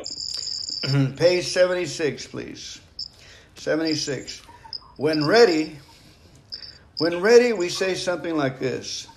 Mm-hmm. 0.85 1.15
Page 1.15 1.45
76, 1.45 2.27
please. 2.27 2.81
76. 3.53 4.41
When 4.97 5.25
ready, 5.25 5.77
when 6.97 7.21
ready, 7.21 7.53
we 7.53 7.69
say 7.69 7.93
something 7.93 8.35
like 8.35 8.59
this 8.59 9.07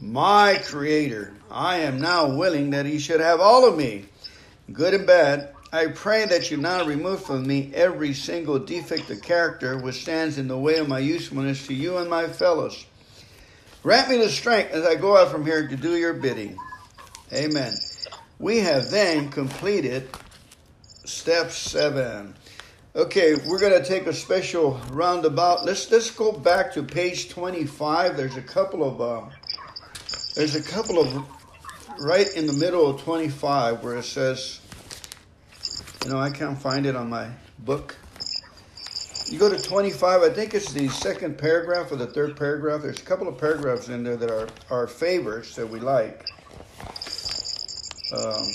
My 0.00 0.60
Creator, 0.64 1.34
I 1.50 1.78
am 1.78 2.00
now 2.00 2.36
willing 2.36 2.70
that 2.70 2.86
He 2.86 3.00
should 3.00 3.20
have 3.20 3.40
all 3.40 3.66
of 3.66 3.76
me, 3.76 4.04
good 4.72 4.94
and 4.94 5.06
bad. 5.06 5.54
I 5.72 5.88
pray 5.88 6.24
that 6.26 6.52
you 6.52 6.56
now 6.56 6.84
remove 6.84 7.24
from 7.24 7.46
me 7.46 7.72
every 7.74 8.14
single 8.14 8.60
defect 8.60 9.10
of 9.10 9.22
character 9.22 9.76
which 9.76 10.02
stands 10.02 10.38
in 10.38 10.46
the 10.46 10.58
way 10.58 10.76
of 10.76 10.88
my 10.88 11.00
usefulness 11.00 11.66
to 11.66 11.74
you 11.74 11.96
and 11.96 12.08
my 12.08 12.28
fellows. 12.28 12.86
Grant 13.84 14.08
me 14.08 14.16
the 14.16 14.30
strength 14.30 14.72
as 14.72 14.82
I 14.86 14.94
go 14.94 15.14
out 15.14 15.30
from 15.30 15.44
here 15.44 15.68
to 15.68 15.76
do 15.76 15.94
your 15.94 16.14
bidding. 16.14 16.56
Amen. 17.30 17.74
We 18.38 18.60
have 18.60 18.90
then 18.90 19.28
completed 19.28 20.08
step 21.04 21.50
seven. 21.50 22.34
Okay, 22.96 23.34
we're 23.46 23.58
going 23.58 23.78
to 23.78 23.86
take 23.86 24.06
a 24.06 24.14
special 24.14 24.80
roundabout. 24.90 25.66
Let's 25.66 25.90
let's 25.90 26.10
go 26.10 26.32
back 26.32 26.72
to 26.72 26.82
page 26.82 27.28
25. 27.28 28.16
There's 28.16 28.38
a 28.38 28.42
couple 28.42 28.82
of 28.82 29.02
uh, 29.02 29.28
there's 30.34 30.54
a 30.54 30.62
couple 30.62 30.98
of 30.98 31.28
right 32.00 32.34
in 32.34 32.46
the 32.46 32.54
middle 32.54 32.88
of 32.88 33.02
25 33.02 33.84
where 33.84 33.98
it 33.98 34.04
says, 34.04 34.60
you 36.02 36.10
know, 36.10 36.18
I 36.18 36.30
can't 36.30 36.58
find 36.58 36.86
it 36.86 36.96
on 36.96 37.10
my 37.10 37.28
book. 37.58 37.96
You 39.26 39.38
go 39.38 39.48
to 39.48 39.60
25. 39.60 40.22
I 40.22 40.28
think 40.30 40.54
it's 40.54 40.72
the 40.72 40.88
second 40.88 41.38
paragraph 41.38 41.90
or 41.90 41.96
the 41.96 42.06
third 42.06 42.36
paragraph. 42.36 42.82
There's 42.82 43.00
a 43.00 43.04
couple 43.04 43.26
of 43.26 43.38
paragraphs 43.38 43.88
in 43.88 44.04
there 44.04 44.16
that 44.16 44.30
are 44.30 44.48
our 44.70 44.86
favorites 44.86 45.54
that 45.56 45.66
we 45.66 45.80
like. 45.80 46.28
Um, 48.12 48.50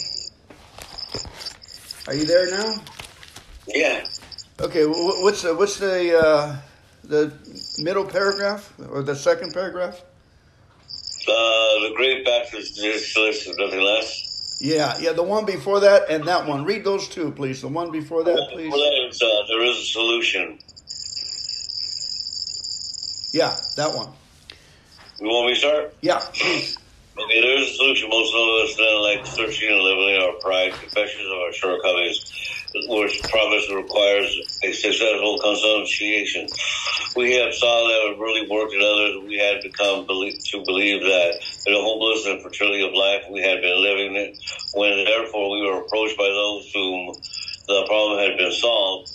are 2.07 2.13
you 2.13 2.25
there 2.25 2.49
now? 2.51 2.75
Yeah. 3.67 4.05
Okay, 4.61 4.85
what's 4.85 5.41
the 5.41 5.55
what's 5.55 5.77
the 5.77 6.17
uh, 6.17 6.57
the 7.03 7.33
middle 7.79 8.05
paragraph 8.05 8.73
or 8.89 9.01
the 9.01 9.15
second 9.15 9.53
paragraph? 9.53 10.01
Uh, 11.27 11.79
the 11.87 11.93
great 11.95 12.25
Baptist 12.25 12.75
just 12.75 13.49
nothing 13.57 13.81
less. 13.81 14.28
Yeah, 14.59 14.97
yeah, 14.99 15.13
the 15.13 15.23
one 15.23 15.45
before 15.45 15.79
that 15.79 16.09
and 16.09 16.25
that 16.25 16.45
one. 16.45 16.65
Read 16.65 16.83
those 16.83 17.07
two, 17.07 17.31
please. 17.31 17.61
The 17.61 17.69
one 17.69 17.91
before 17.91 18.23
that, 18.25 18.49
please. 18.51 18.69
Well, 18.69 18.79
that 18.79 19.07
is, 19.07 19.21
uh, 19.21 19.47
there 19.47 19.63
is 19.63 19.77
a 19.77 19.85
solution. 19.85 20.59
Yeah, 23.31 23.55
that 23.77 23.95
one. 23.95 24.09
You 25.19 25.27
want 25.27 25.47
me 25.47 25.53
to 25.53 25.59
start? 25.59 25.95
Yeah, 26.01 26.19
please. 26.33 26.77
Okay, 27.17 27.41
there 27.41 27.57
is 27.57 27.69
a 27.69 27.73
solution. 27.73 28.09
Most 28.09 28.33
of 28.33 28.41
us 28.63 28.75
then 28.77 29.01
like 29.01 29.25
searching 29.25 29.69
and 29.69 29.81
leveling 29.81 30.21
our 30.23 30.33
pride, 30.39 30.73
confessions 30.73 31.25
of 31.25 31.37
our 31.37 31.53
shortcomings, 31.53 32.19
which 32.87 33.21
promise 33.23 33.69
requires 33.71 34.59
a 34.63 34.71
successful 34.73 35.39
conscientiation. 35.41 36.47
We 37.15 37.35
have 37.35 37.53
saw 37.53 37.87
that 37.87 38.11
it 38.11 38.19
really 38.19 38.47
worked 38.49 38.73
in 38.73 38.81
others. 38.81 39.23
We 39.25 39.37
had 39.37 39.63
become 39.63 40.05
believe, 40.05 40.43
to 40.51 40.63
believe 40.65 41.01
that 41.01 41.39
in 41.65 41.73
the 41.73 41.81
hopeless 41.81 42.25
and 42.25 42.41
fertility 42.41 42.85
of 42.85 42.93
life 42.93 43.23
we 43.31 43.41
had 43.41 43.61
been 43.61 43.81
living 43.81 44.15
it. 44.15 44.37
When 44.73 45.05
therefore 45.05 45.51
we 45.51 45.65
were 45.65 45.81
approached 45.81 46.17
by 46.17 46.29
those 46.29 46.69
whom 46.73 47.21
the 47.67 47.85
problem 47.87 48.19
had 48.19 48.37
been 48.37 48.51
solved, 48.51 49.11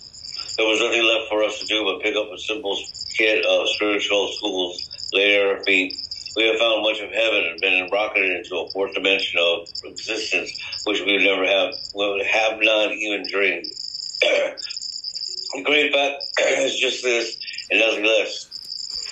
there 0.58 0.66
was 0.66 0.80
nothing 0.80 1.02
left 1.02 1.28
for 1.28 1.42
us 1.42 1.58
to 1.60 1.66
do 1.66 1.84
but 1.84 2.02
pick 2.02 2.16
up 2.16 2.28
a 2.32 2.38
simple 2.38 2.76
kit 3.16 3.44
of 3.44 3.68
spiritual 3.70 4.28
schools, 4.36 4.86
lay 5.12 5.36
at 5.36 5.46
our 5.46 5.64
feet, 5.64 6.04
we 6.36 6.46
have 6.48 6.58
found 6.58 6.82
much 6.82 7.00
of 7.00 7.10
heaven 7.10 7.44
and 7.44 7.60
been 7.60 7.88
rocketed 7.92 8.30
into 8.30 8.56
a 8.56 8.70
fourth 8.72 8.94
dimension 8.94 9.38
of 9.40 9.68
existence, 9.84 10.50
which 10.84 11.00
we 11.00 11.24
never 11.24 11.46
have, 11.46 11.74
would 11.94 12.26
have 12.26 12.58
not 12.60 12.92
even 12.92 13.26
dreamed. 13.30 13.72
the 14.20 15.62
great 15.62 15.92
fact 15.94 16.16
is 16.40 16.76
just 16.76 17.04
this 17.04 17.36
and 17.70 17.80
nothing 17.80 18.04
less. 18.04 18.50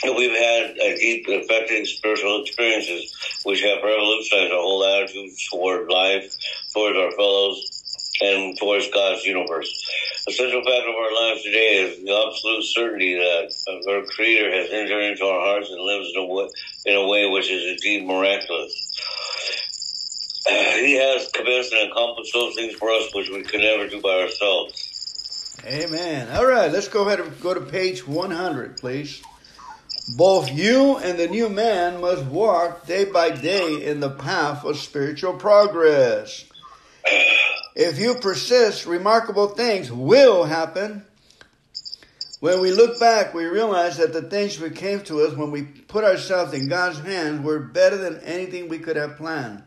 We've 0.04 0.36
had 0.36 0.76
a 0.78 0.96
deep, 0.96 1.26
affecting 1.28 1.84
spiritual 1.84 2.42
experiences 2.42 3.14
which 3.44 3.62
have 3.62 3.84
revolutionized 3.84 4.52
our 4.52 4.58
whole 4.58 4.84
attitude 4.84 5.30
toward 5.50 5.88
life, 5.88 6.36
towards 6.74 6.98
our 6.98 7.12
fellows, 7.12 7.82
and 8.20 8.58
towards 8.58 8.90
God's 8.90 9.24
universe. 9.24 9.70
The 10.26 10.32
central 10.32 10.62
fact 10.62 10.86
of 10.88 10.94
our 10.94 11.14
lives 11.14 11.42
today 11.42 11.78
is 11.82 12.04
the 12.04 12.12
absolute 12.12 12.64
certainty 12.64 13.14
that 13.14 13.54
our 13.88 14.02
Creator 14.06 14.52
has 14.52 14.70
entered 14.70 15.02
into 15.02 15.24
our 15.24 15.40
hearts 15.40 15.70
and 15.70 15.80
lives 15.80 16.10
in 16.14 16.20
a 16.20 16.26
way, 16.26 16.48
in 16.86 16.96
a 16.96 17.06
way 17.06 17.28
which 17.30 17.50
is 17.50 17.64
indeed 17.64 18.04
miraculous. 18.06 18.74
He 20.46 20.94
has 20.94 21.28
commenced 21.32 21.72
and 21.72 21.90
accomplished 21.90 22.34
those 22.34 22.54
things 22.56 22.74
for 22.74 22.90
us 22.90 23.14
which 23.14 23.30
we 23.30 23.42
could 23.42 23.60
never 23.60 23.88
do 23.88 24.00
by 24.00 24.22
ourselves. 24.22 24.81
Amen. 25.64 26.28
All 26.36 26.44
right, 26.44 26.72
let's 26.72 26.88
go 26.88 27.06
ahead 27.06 27.20
and 27.20 27.40
go 27.40 27.54
to 27.54 27.60
page 27.60 28.04
100, 28.04 28.78
please. 28.78 29.22
Both 30.16 30.50
you 30.50 30.96
and 30.96 31.16
the 31.16 31.28
new 31.28 31.48
man 31.48 32.00
must 32.00 32.24
walk 32.24 32.84
day 32.84 33.04
by 33.04 33.30
day 33.30 33.86
in 33.86 34.00
the 34.00 34.10
path 34.10 34.64
of 34.64 34.76
spiritual 34.76 35.34
progress. 35.34 36.44
If 37.76 38.00
you 38.00 38.16
persist, 38.16 38.86
remarkable 38.86 39.50
things 39.50 39.92
will 39.92 40.42
happen. 40.42 41.04
When 42.40 42.60
we 42.60 42.72
look 42.72 42.98
back, 42.98 43.32
we 43.32 43.44
realize 43.44 43.98
that 43.98 44.12
the 44.12 44.22
things 44.22 44.58
that 44.58 44.74
came 44.74 45.02
to 45.02 45.20
us 45.20 45.34
when 45.34 45.52
we 45.52 45.62
put 45.62 46.02
ourselves 46.02 46.54
in 46.54 46.68
God's 46.68 46.98
hands 46.98 47.40
were 47.44 47.60
better 47.60 47.96
than 47.96 48.18
anything 48.24 48.68
we 48.68 48.80
could 48.80 48.96
have 48.96 49.16
planned. 49.16 49.62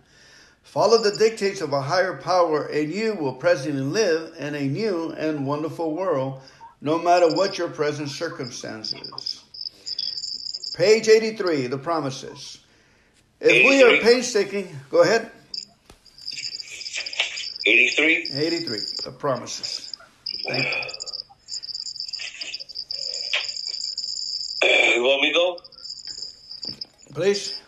Follow 0.65 0.97
the 0.97 1.15
dictates 1.15 1.61
of 1.61 1.71
a 1.71 1.81
higher 1.81 2.17
power, 2.17 2.65
and 2.65 2.91
you 2.91 3.13
will 3.13 3.33
presently 3.33 3.81
live 3.81 4.33
in 4.37 4.55
a 4.55 4.67
new 4.67 5.11
and 5.11 5.47
wonderful 5.47 5.95
world, 5.95 6.41
no 6.81 6.97
matter 6.97 7.33
what 7.33 7.57
your 7.57 7.69
present 7.69 8.09
circumstances. 8.09 9.43
Page 10.75 11.07
83, 11.07 11.67
the 11.67 11.77
promises. 11.77 12.57
If 13.39 13.65
we 13.69 13.83
are 13.83 14.01
painstaking, 14.01 14.75
go 14.89 15.03
ahead. 15.03 15.31
83? 17.65 18.29
83, 18.33 18.79
the 19.05 19.11
promises. 19.11 19.95
Thank 20.47 20.65
you. 20.65 20.71
You 24.95 25.03
want 25.03 25.21
me 25.21 25.31
to 25.31 25.35
go? 25.35 25.59
Please. 27.13 27.61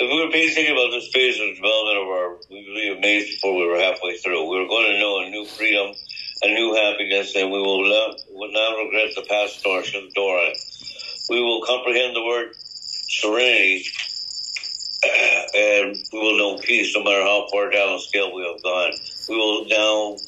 We 0.00 0.24
were 0.24 0.32
painstaking 0.32 0.72
about 0.72 0.90
this 0.92 1.10
phase 1.12 1.38
of 1.40 1.56
development 1.56 1.98
of 1.98 2.08
our, 2.08 2.36
we 2.50 2.64
be 2.74 2.96
amazed 2.98 3.28
before 3.28 3.54
we 3.56 3.66
were 3.68 3.78
halfway 3.78 4.16
through. 4.16 4.50
We 4.50 4.58
were 4.58 4.68
going 4.68 4.92
to 4.92 4.98
know 4.98 5.20
a 5.20 5.30
new 5.30 5.46
freedom, 5.46 5.94
a 6.42 6.48
new 6.48 6.74
happiness, 6.74 7.36
and 7.36 7.50
we 7.50 7.60
will 7.60 7.84
not, 7.88 8.16
will 8.30 8.52
not 8.52 8.82
regret 8.82 9.10
the 9.14 9.26
past 9.28 9.60
nor 9.64 9.82
the 9.82 10.10
door 10.14 10.38
on 10.38 10.52
it. 10.52 10.58
We 11.28 11.42
will 11.42 11.62
comprehend 11.66 12.16
the 12.16 12.24
word 12.24 12.48
serenity, 13.08 13.84
and 15.04 15.98
we 16.12 16.18
will 16.18 16.38
know 16.38 16.60
peace 16.60 16.94
no 16.96 17.04
matter 17.04 17.22
how 17.22 17.48
far 17.52 17.70
down 17.70 17.92
the 17.92 18.00
scale 18.00 18.34
we 18.34 18.42
have 18.42 18.62
gone. 18.62 18.92
We 19.28 19.36
will 19.36 19.66
now 19.68 20.20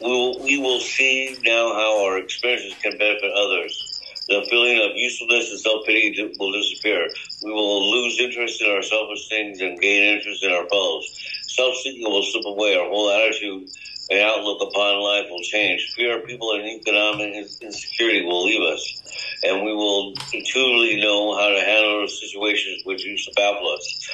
we 0.00 0.08
will, 0.10 0.42
we 0.44 0.58
will 0.58 0.80
see 0.80 1.40
now 1.44 1.74
how 1.74 2.04
our 2.04 2.18
experiences 2.18 2.74
can 2.82 2.98
benefit 2.98 3.32
others. 3.34 3.83
The 4.28 4.46
feeling 4.48 4.78
of 4.78 4.96
usefulness 4.96 5.50
and 5.50 5.60
self-pity 5.60 6.34
will 6.38 6.52
disappear. 6.52 7.08
We 7.42 7.52
will 7.52 7.90
lose 7.90 8.18
interest 8.18 8.62
in 8.62 8.70
our 8.70 8.82
selfish 8.82 9.28
things 9.28 9.60
and 9.60 9.78
gain 9.78 10.16
interest 10.16 10.42
in 10.42 10.50
our 10.50 10.66
fellows. 10.68 11.04
Self-seeking 11.48 12.10
will 12.10 12.22
slip 12.22 12.46
away. 12.46 12.74
Our 12.74 12.88
whole 12.88 13.10
attitude 13.10 13.68
and 14.10 14.20
outlook 14.20 14.60
upon 14.62 15.02
life 15.02 15.26
will 15.28 15.42
change. 15.42 15.92
Fear 15.96 16.20
of 16.20 16.26
people 16.26 16.52
and 16.52 16.64
economic 16.64 17.34
insecurity 17.60 18.24
will 18.24 18.44
leave 18.44 18.62
us. 18.62 19.02
And 19.42 19.64
we 19.64 19.74
will 19.74 20.14
intuitively 20.32 21.00
know 21.00 21.36
how 21.36 21.48
to 21.48 21.60
handle 21.60 22.08
situations 22.08 22.80
which 22.84 23.04
used 23.04 23.28
to 23.28 23.34
baffle 23.34 23.68
us. 23.76 24.08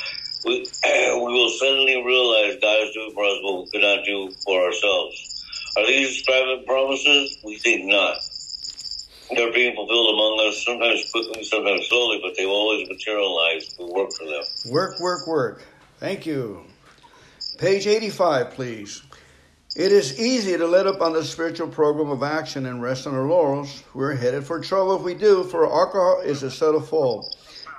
We, 0.44 0.66
we 0.84 1.32
will 1.32 1.50
suddenly 1.50 2.02
realize 2.04 2.58
God 2.60 2.82
is 2.82 2.94
doing 2.94 3.12
for 3.14 3.24
us 3.24 3.38
what 3.42 3.64
we 3.64 3.70
could 3.70 3.82
not 3.82 4.04
do 4.04 4.30
for 4.44 4.60
ourselves. 4.66 5.44
Are 5.76 5.86
these 5.86 6.24
private 6.24 6.66
promises? 6.66 7.38
We 7.44 7.58
think 7.58 7.86
not. 7.86 8.16
They're 9.34 9.52
being 9.52 9.74
fulfilled 9.76 10.14
among 10.14 10.48
us, 10.48 10.64
sometimes 10.64 11.10
quickly, 11.10 11.44
sometimes 11.44 11.86
slowly, 11.86 12.20
but 12.22 12.36
they 12.36 12.46
always 12.46 12.88
materialize 12.88 13.74
we 13.78 13.84
work 13.86 14.12
for 14.12 14.24
them. 14.24 14.42
Work, 14.66 14.98
work, 15.00 15.26
work. 15.26 15.62
Thank 15.98 16.26
you. 16.26 16.64
Page 17.58 17.86
85, 17.86 18.50
please. 18.50 19.02
It 19.76 19.92
is 19.92 20.18
easy 20.18 20.56
to 20.56 20.66
let 20.66 20.88
up 20.88 21.00
on 21.00 21.12
the 21.12 21.22
spiritual 21.22 21.68
program 21.68 22.10
of 22.10 22.24
action 22.24 22.66
and 22.66 22.82
rest 22.82 23.06
on 23.06 23.14
our 23.14 23.26
laurels. 23.26 23.84
We're 23.94 24.16
headed 24.16 24.44
for 24.44 24.58
trouble 24.58 24.96
if 24.96 25.02
we 25.02 25.14
do, 25.14 25.44
for 25.44 25.64
alcohol 25.64 26.22
is 26.24 26.42
a 26.42 26.50
subtle 26.50 26.80
foe. 26.80 27.22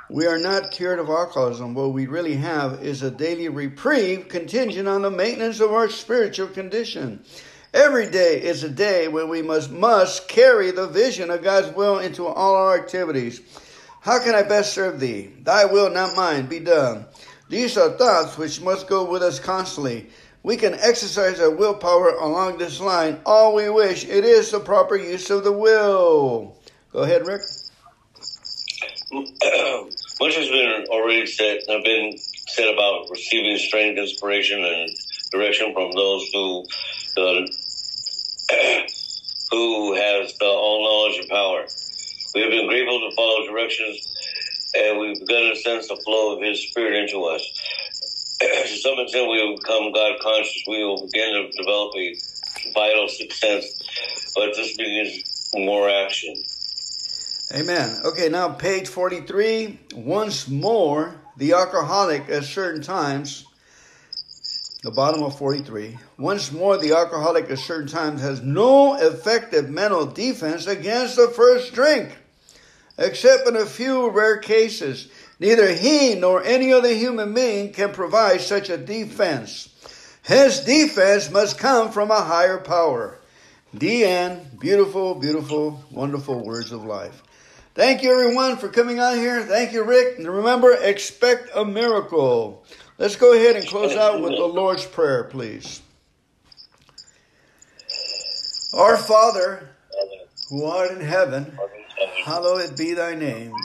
We 0.10 0.28
are 0.28 0.38
not 0.38 0.72
cured 0.72 1.00
of 1.00 1.10
alcoholism. 1.10 1.74
What 1.74 1.94
we 1.94 2.06
really 2.06 2.36
have 2.36 2.84
is 2.84 3.02
a 3.02 3.12
daily 3.12 3.50
reprieve 3.50 4.30
contingent 4.30 4.88
on 4.88 5.02
the 5.02 5.12
maintenance 5.12 5.60
of 5.60 5.72
our 5.72 5.90
spiritual 5.90 6.48
condition. 6.48 7.24
Every 7.74 8.10
day 8.10 8.42
is 8.42 8.64
a 8.64 8.70
day 8.70 9.08
when 9.08 9.30
we 9.30 9.42
must 9.42 9.72
must 9.72 10.28
carry 10.28 10.72
the 10.72 10.88
vision 10.88 11.30
of 11.30 11.42
God's 11.42 11.74
will 11.74 12.00
into 12.00 12.28
all 12.28 12.56
our 12.56 12.78
activities. 12.78 13.42
How 14.02 14.22
can 14.22 14.36
I 14.36 14.44
best 14.44 14.74
serve 14.74 15.00
thee? 15.00 15.32
Thy 15.42 15.64
will, 15.66 15.90
not 15.90 16.16
mine, 16.16 16.48
be 16.48 16.60
done. 16.60 17.06
These 17.48 17.78
are 17.78 17.92
thoughts 17.92 18.38
which 18.38 18.60
must 18.62 18.88
go 18.88 19.10
with 19.10 19.22
us 19.22 19.40
constantly. 19.40 20.08
We 20.44 20.58
can 20.58 20.74
exercise 20.74 21.40
our 21.40 21.50
willpower 21.50 22.10
along 22.16 22.58
this 22.58 22.82
line 22.82 23.22
all 23.26 23.54
we 23.54 23.70
wish. 23.70 24.04
It 24.06 24.26
is 24.26 24.52
the 24.52 24.60
proper 24.60 24.98
use 24.98 25.30
of 25.30 25.46
the 25.46 25.52
will. 25.54 26.58
Go 26.92 27.00
ahead, 27.04 27.26
Rick. 27.26 27.42
Much 29.12 30.36
has 30.36 30.50
been 30.50 30.86
already 30.90 31.26
said, 31.26 31.60
have 31.70 31.84
been 31.84 32.18
said 32.18 32.74
about 32.74 33.10
receiving 33.10 33.58
strength, 33.58 33.98
inspiration, 33.98 34.64
and 34.64 34.90
direction 35.32 35.74
from 35.74 35.92
those 35.92 36.30
who 36.34 36.66
uh, 37.18 37.46
power. 41.32 41.66
We 42.36 42.42
have 42.42 42.52
been 42.52 42.68
grateful 42.68 43.00
to 43.10 43.16
follow 43.16 43.48
directions, 43.48 44.08
and 44.76 45.00
we've 45.00 45.20
begun 45.20 45.50
to 45.50 45.56
sense 45.56 45.88
the 45.88 45.96
flow 46.06 46.36
of 46.36 46.44
His 46.44 46.62
Spirit 46.70 46.96
into 47.04 47.24
us. 47.24 47.42
to 48.42 48.78
some 48.78 49.00
extent, 49.00 49.30
we 49.30 49.42
will 49.42 49.58
become 49.58 49.92
God 49.92 50.20
conscious. 50.22 50.64
We 50.68 50.84
will 50.84 51.08
begin 51.08 51.34
to 51.34 51.58
develop 51.58 51.96
a 51.96 52.16
vital 52.74 53.08
sense, 53.08 53.66
but 54.36 54.56
this 54.56 54.78
begins 54.78 55.50
more 55.56 55.90
action. 55.90 56.36
Amen. 57.54 58.02
Okay, 58.06 58.30
now 58.30 58.50
page 58.50 58.88
43. 58.88 59.80
Once 59.96 60.48
more, 60.48 61.16
the 61.36 61.54
alcoholic 61.54 62.30
at 62.30 62.46
certain 62.46 62.82
times, 62.82 63.46
the 64.84 64.92
bottom 64.92 65.22
of 65.22 65.38
43. 65.38 65.98
Once 66.18 66.52
more, 66.52 66.78
the 66.78 66.94
alcoholic 66.94 67.50
at 67.52 67.60
certain 67.60 67.88
times 67.88 68.22
has 68.22 68.42
no 68.42 68.96
effective 68.96 69.70
mental 69.70 70.08
defense 70.08 70.66
against 70.66 71.16
the 71.16 71.28
first 71.28 71.74
drink, 71.74 72.18
except 72.98 73.48
in 73.48 73.56
a 73.56 73.66
few 73.66 74.10
rare 74.10 74.38
cases. 74.38 75.08
Neither 75.40 75.74
he 75.74 76.16
nor 76.16 76.44
any 76.44 76.74
other 76.74 76.94
human 76.94 77.34
being 77.34 77.74
can 77.74 77.94
provide 77.94 78.42
such 78.42 78.70
a 78.70 78.78
defense. 78.78 79.70
His 80.24 80.62
defense 80.62 81.30
must 81.30 81.60
come 81.60 81.92
from 81.92 82.10
a 82.10 82.22
higher 82.22 82.60
power. 82.60 83.20
Deanne, 83.76 84.60
beautiful, 84.60 85.16
beautiful, 85.16 85.84
wonderful 85.92 86.44
words 86.44 86.72
of 86.72 86.84
life. 86.84 87.24
Thank 87.74 88.04
you, 88.04 88.12
everyone, 88.12 88.58
for 88.58 88.68
coming 88.68 89.00
on 89.00 89.18
here. 89.18 89.44
Thank 89.44 89.72
you, 89.72 89.84
Rick. 89.84 90.18
And 90.18 90.28
remember, 90.28 90.74
expect 90.74 91.50
a 91.56 91.64
miracle. 91.64 92.66
Let's 93.02 93.16
go 93.16 93.34
ahead 93.34 93.56
and 93.56 93.66
close 93.66 93.96
out 93.96 94.22
with 94.22 94.34
the 94.34 94.46
Lord's 94.46 94.86
Prayer, 94.86 95.24
please. 95.24 95.82
Our 98.76 98.96
Father, 98.96 99.70
who 100.52 100.66
art 100.66 100.92
in 100.92 101.00
heaven, 101.00 101.58
hallowed 102.24 102.78
be 102.78 102.94
thy 102.94 103.16
name. 103.16 103.56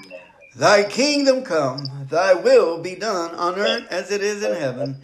Thy 0.55 0.85
kingdom 0.85 1.43
come, 1.43 2.07
thy 2.09 2.33
will 2.33 2.79
be 2.79 2.95
done 2.95 3.35
on 3.35 3.57
earth 3.57 3.87
as 3.91 4.11
it 4.11 4.23
is 4.23 4.43
in 4.43 4.55
heaven. 4.55 5.03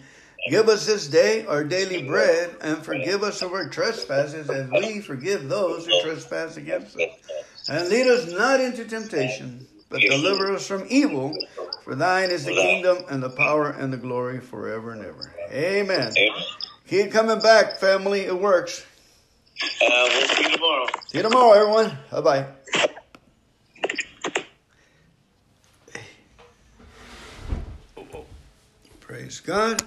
Give 0.49 0.67
us 0.67 0.87
this 0.87 1.05
day 1.07 1.45
our 1.45 1.63
daily 1.63 2.01
bread, 2.01 2.55
and 2.59 2.79
forgive 2.79 3.21
us 3.21 3.43
of 3.43 3.53
our 3.53 3.69
trespasses 3.69 4.49
as 4.49 4.67
we 4.71 4.99
forgive 4.99 5.47
those 5.47 5.85
who 5.85 6.01
trespass 6.01 6.57
against 6.57 6.99
us. 6.99 7.11
And 7.69 7.87
lead 7.87 8.07
us 8.07 8.31
not 8.31 8.59
into 8.59 8.83
temptation, 8.85 9.67
but 9.93 10.01
deliver 10.01 10.51
us 10.51 10.67
from 10.67 10.85
evil. 10.89 11.45
For 11.83 11.95
thine 11.95 12.31
is 12.31 12.45
the 12.45 12.51
kingdom, 12.51 13.05
and 13.09 13.21
the 13.21 13.29
power, 13.29 13.69
and 13.69 13.93
the 13.93 13.97
glory 13.97 14.39
forever 14.39 14.91
and 14.91 15.03
ever. 15.03 15.33
Amen. 15.51 16.15
Keep 16.87 17.11
coming 17.11 17.39
back, 17.39 17.77
family. 17.77 18.21
It 18.21 18.39
works. 18.39 18.85
Uh, 19.61 20.09
we'll 20.09 20.27
see 20.27 20.43
you 20.43 20.49
tomorrow. 20.49 20.87
See 21.09 21.17
you 21.19 21.23
tomorrow, 21.23 21.51
everyone. 21.51 21.97
Bye 22.11 22.21
bye. 22.21 22.45
Praise 28.99 29.39
God. 29.41 29.83